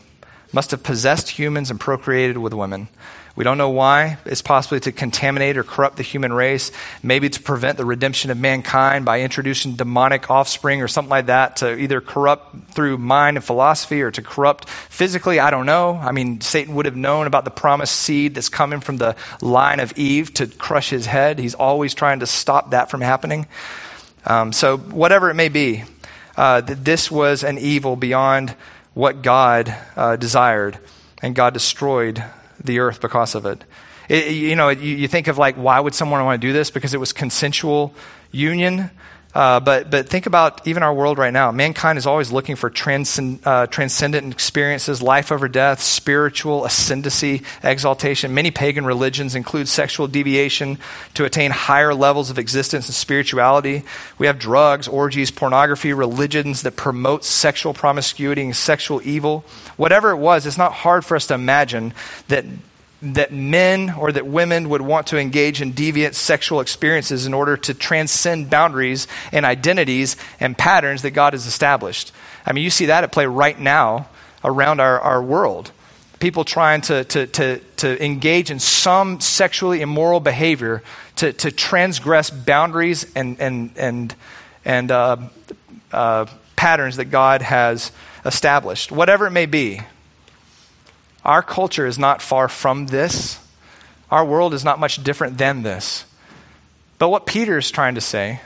[0.53, 2.87] must have possessed humans and procreated with women.
[3.35, 4.17] We don't know why.
[4.25, 6.71] It's possibly to contaminate or corrupt the human race,
[7.03, 11.57] maybe to prevent the redemption of mankind by introducing demonic offspring or something like that
[11.57, 15.41] to either corrupt through mind and philosophy or to corrupt physically.
[15.41, 15.95] I don't know.
[15.95, 19.81] I mean, Satan would have known about the promised seed that's coming from the line
[19.81, 21.37] of Eve to crush his head.
[21.37, 23.47] He's always trying to stop that from happening.
[24.25, 25.83] Um, so, whatever it may be,
[26.37, 28.55] uh, that this was an evil beyond
[28.93, 30.79] what God uh, desired,
[31.21, 32.23] and God destroyed
[32.63, 33.63] the earth because of it.
[34.09, 36.69] it you know, you, you think of like, why would someone want to do this?
[36.69, 37.93] Because it was consensual
[38.31, 38.91] union.
[39.35, 41.51] Uh, but, but think about even our world right now.
[41.51, 48.33] Mankind is always looking for transcend, uh, transcendent experiences, life over death, spiritual ascendancy, exaltation.
[48.33, 50.77] Many pagan religions include sexual deviation
[51.15, 53.83] to attain higher levels of existence and spirituality.
[54.17, 59.43] We have drugs, orgies, pornography, religions that promote sexual promiscuity and sexual evil.
[59.75, 61.93] Whatever it was, it's not hard for us to imagine
[62.29, 62.45] that
[63.13, 67.55] that men or that women would want to engage in deviant sexual experiences in order
[67.55, 72.11] to transcend boundaries and identities and patterns that God has established.
[72.45, 74.07] I mean, you see that at play right now
[74.43, 75.71] around our, our world.
[76.19, 80.81] People trying to, to, to, to engage in some sexually immoral behavior
[81.17, 84.15] to, to transgress boundaries and, and, and,
[84.63, 85.17] and uh,
[85.91, 86.25] uh,
[86.55, 87.91] patterns that God has
[88.25, 89.81] established, whatever it may be.
[91.25, 93.39] Our culture is not far from this.
[94.11, 96.05] Our world is not much different than this.
[96.99, 98.39] But what Peter is trying to say,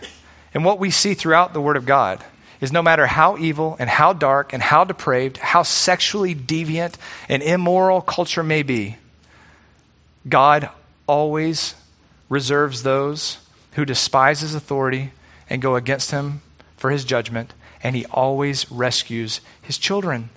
[0.54, 2.24] and what we see throughout the Word of God,
[2.62, 6.96] is no matter how evil and how dark and how depraved, how sexually deviant
[7.28, 8.98] and immoral culture may be,
[10.28, 10.70] God
[11.08, 11.76] always
[12.28, 13.38] reserves those
[13.74, 15.12] who despise his authority
[15.50, 16.42] and go against him
[16.78, 17.54] for his judgment,
[17.84, 20.30] and he always rescues his children.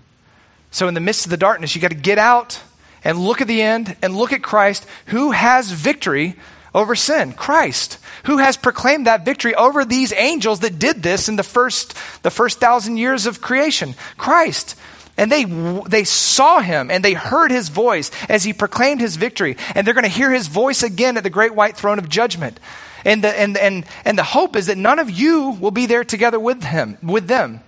[0.73, 2.61] So, in the midst of the darkness, you got to get out
[3.05, 6.35] and look at the end and look at Christ who has victory
[6.75, 7.35] over sin.
[7.35, 11.95] Christ, who has proclaimed that victory over these angels that did this in the first,
[12.23, 13.95] the first thousand years of creation.
[14.17, 14.75] Christ.
[15.19, 19.59] And they, they saw him and they heard his voice as he proclaimed his victory.
[19.75, 22.59] And they're going to hear his voice again at the great white throne of judgment.
[23.05, 26.05] And the, and, and, and the hope is that none of you will be there
[26.05, 27.61] together with him, with them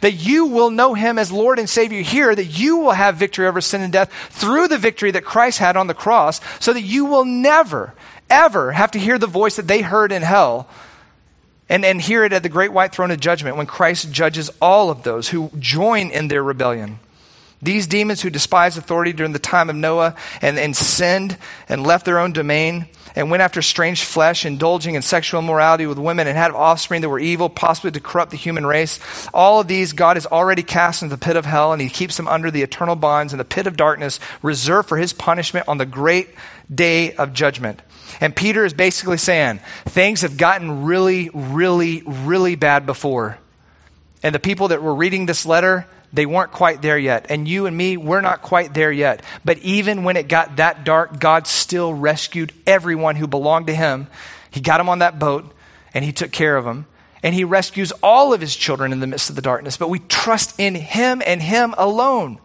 [0.00, 3.46] that you will know him as Lord and Savior here, that you will have victory
[3.46, 6.82] over sin and death through the victory that Christ had on the cross, so that
[6.82, 7.94] you will never,
[8.28, 10.68] ever have to hear the voice that they heard in hell
[11.68, 14.90] and, and hear it at the great white throne of judgment when Christ judges all
[14.90, 16.98] of those who join in their rebellion.
[17.62, 21.36] These demons who despised authority during the time of Noah and, and sinned
[21.68, 25.98] and left their own domain and went after strange flesh, indulging in sexual immorality with
[25.98, 29.00] women, and had offspring that were evil, possibly to corrupt the human race.
[29.34, 32.16] All of these God has already cast into the pit of hell, and he keeps
[32.16, 35.78] them under the eternal bonds in the pit of darkness, reserved for his punishment on
[35.78, 36.30] the great
[36.72, 37.82] day of judgment.
[38.20, 43.38] And Peter is basically saying, things have gotten really, really, really bad before.
[44.22, 47.26] And the people that were reading this letter, they weren't quite there yet.
[47.28, 49.22] And you and me, we're not quite there yet.
[49.44, 54.08] But even when it got that dark, God still rescued everyone who belonged to Him.
[54.50, 55.52] He got them on that boat
[55.94, 56.86] and He took care of them.
[57.22, 59.76] And He rescues all of His children in the midst of the darkness.
[59.76, 62.38] But we trust in Him and Him alone.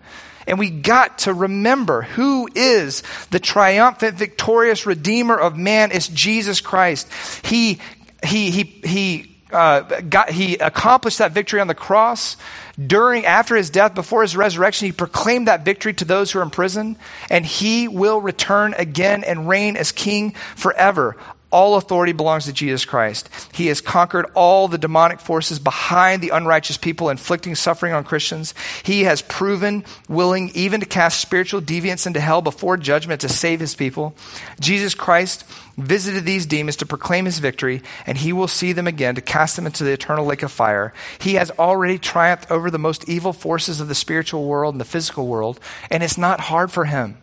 [0.47, 3.01] And we got to remember who is
[3.31, 5.91] the triumphant, victorious Redeemer of man.
[5.91, 7.11] It's Jesus Christ.
[7.43, 7.79] He,
[8.23, 12.35] he, he, he uh, got, he accomplished that victory on the cross.
[12.77, 16.43] During, after his death, before his resurrection, he proclaimed that victory to those who are
[16.43, 16.97] in prison,
[17.29, 21.15] and he will return again and reign as king forever.
[21.51, 23.29] All authority belongs to Jesus Christ.
[23.53, 28.53] He has conquered all the demonic forces behind the unrighteous people inflicting suffering on Christians.
[28.83, 33.61] He has proven willing even to cast spiritual deviants into hell before judgment to save
[33.61, 34.15] his people.
[34.59, 35.45] Jesus Christ
[35.77, 39.55] visited these demons to proclaim his victory, and he will see them again to cast
[39.55, 40.93] them into the eternal lake of fire.
[41.19, 44.85] He has already triumphed over the most evil forces of the spiritual world and the
[44.85, 45.59] physical world,
[45.89, 47.17] and it's not hard for him.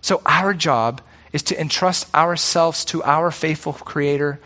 [0.00, 4.40] So, our job is to entrust ourselves to our faithful Creator,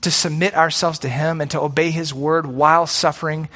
[0.00, 3.48] to submit ourselves to Him, and to obey His word while suffering,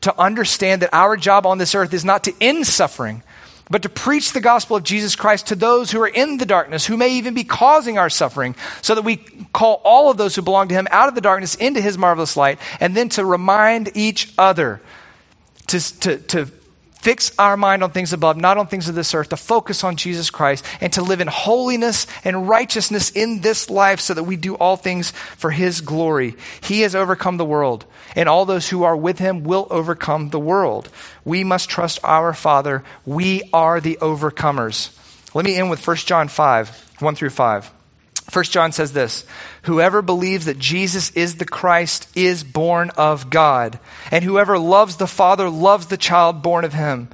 [0.00, 3.22] to understand that our job on this earth is not to end suffering,
[3.68, 6.86] but to preach the gospel of Jesus Christ to those who are in the darkness,
[6.86, 9.16] who may even be causing our suffering, so that we
[9.52, 12.36] call all of those who belong to Him out of the darkness into His marvelous
[12.36, 14.80] light, and then to remind each other
[15.66, 16.50] to, to, to
[17.00, 19.96] fix our mind on things above, not on things of this earth, to focus on
[19.96, 24.36] Jesus Christ, and to live in holiness and righteousness in this life so that we
[24.36, 26.34] do all things for His glory.
[26.62, 27.84] He has overcome the world,
[28.14, 30.88] and all those who are with Him will overcome the world.
[31.24, 32.82] We must trust our Father.
[33.04, 34.90] We are the overcomers.
[35.34, 37.75] Let me end with 1 John 5 1 through 5.
[38.28, 39.24] First John says this
[39.62, 43.78] Whoever believes that Jesus is the Christ is born of God,
[44.10, 47.08] and whoever loves the Father loves the child born of him.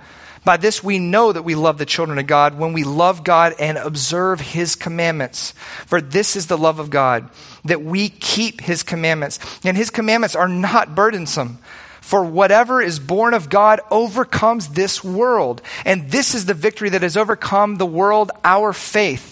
[0.45, 3.55] By this we know that we love the children of God when we love God
[3.61, 5.53] and observe his commandments.
[5.87, 7.31] For this is the love of God,
[7.65, 9.39] that we keep his commandments.
[9.65, 11.59] And his commandments are not burdensome.
[12.01, 15.63] For whatever is born of God overcomes this world.
[15.85, 19.32] And this is the victory that has overcome the world, our faith.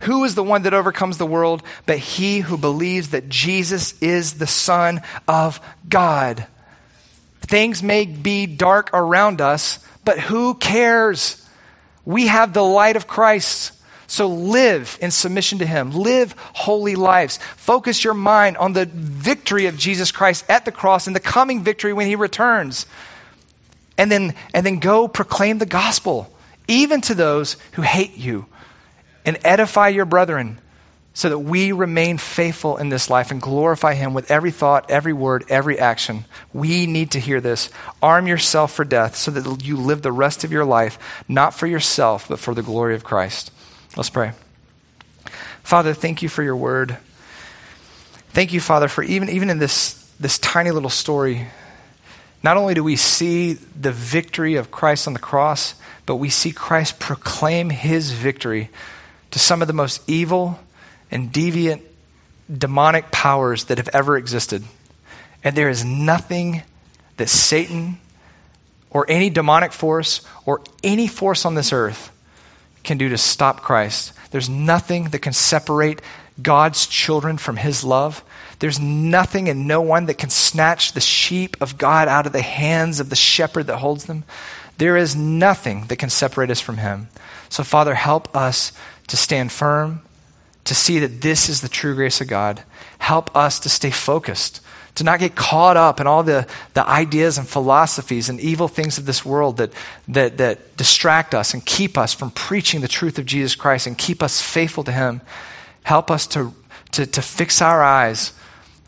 [0.00, 4.34] Who is the one that overcomes the world but he who believes that Jesus is
[4.34, 6.46] the Son of God?
[7.42, 11.46] Things may be dark around us, but who cares?
[12.04, 13.72] We have the light of Christ.
[14.06, 15.92] So live in submission to Him.
[15.92, 17.38] Live holy lives.
[17.56, 21.62] Focus your mind on the victory of Jesus Christ at the cross and the coming
[21.62, 22.86] victory when He returns.
[23.96, 26.32] And then, and then go proclaim the gospel,
[26.66, 28.46] even to those who hate you,
[29.24, 30.58] and edify your brethren
[31.12, 35.12] so that we remain faithful in this life and glorify Him with every thought, every
[35.12, 36.24] word, every action.
[36.52, 37.68] We need to hear this.
[38.02, 40.98] Arm yourself for death so that you live the rest of your life,
[41.28, 43.50] not for yourself, but for the glory of Christ.
[43.96, 44.32] Let's pray.
[45.62, 46.96] Father, thank you for your word.
[48.30, 51.48] Thank you, Father, for even, even in this, this tiny little story,
[52.42, 55.74] not only do we see the victory of Christ on the cross,
[56.06, 58.70] but we see Christ proclaim his victory
[59.30, 60.58] to some of the most evil
[61.10, 61.82] and deviant
[62.52, 64.64] demonic powers that have ever existed.
[65.42, 66.62] And there is nothing
[67.16, 67.98] that Satan
[68.90, 72.10] or any demonic force or any force on this earth
[72.82, 74.12] can do to stop Christ.
[74.30, 76.00] There's nothing that can separate
[76.40, 78.24] God's children from his love.
[78.58, 82.42] There's nothing and no one that can snatch the sheep of God out of the
[82.42, 84.24] hands of the shepherd that holds them.
[84.78, 87.08] There is nothing that can separate us from him.
[87.48, 88.72] So, Father, help us
[89.10, 90.00] to stand firm,
[90.64, 92.62] to see that this is the true grace of God.
[92.98, 94.60] Help us to stay focused
[94.96, 98.98] to not get caught up in all the, the ideas and philosophies and evil things
[98.98, 99.72] of this world that,
[100.08, 103.96] that, that distract us and keep us from preaching the truth of Jesus Christ and
[103.96, 105.20] keep us faithful to Him.
[105.84, 106.54] Help us to,
[106.92, 108.32] to, to fix our eyes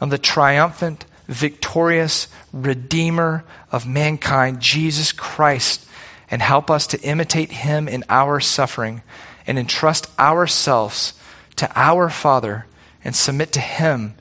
[0.01, 5.87] on the triumphant, victorious Redeemer of mankind, Jesus Christ,
[6.31, 9.03] and help us to imitate Him in our suffering
[9.47, 11.15] and entrust ourselves
[11.57, 12.67] to our Father
[13.05, 14.15] and submit to Him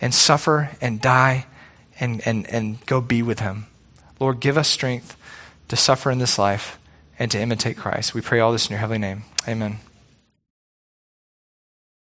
[0.00, 1.46] and suffer and die
[1.98, 3.66] and, and, and go be with him.
[4.20, 5.16] Lord, give us strength
[5.68, 6.78] to suffer in this life
[7.18, 8.14] and to imitate Christ.
[8.14, 9.22] We pray all this in your heavenly name.
[9.48, 9.78] Amen.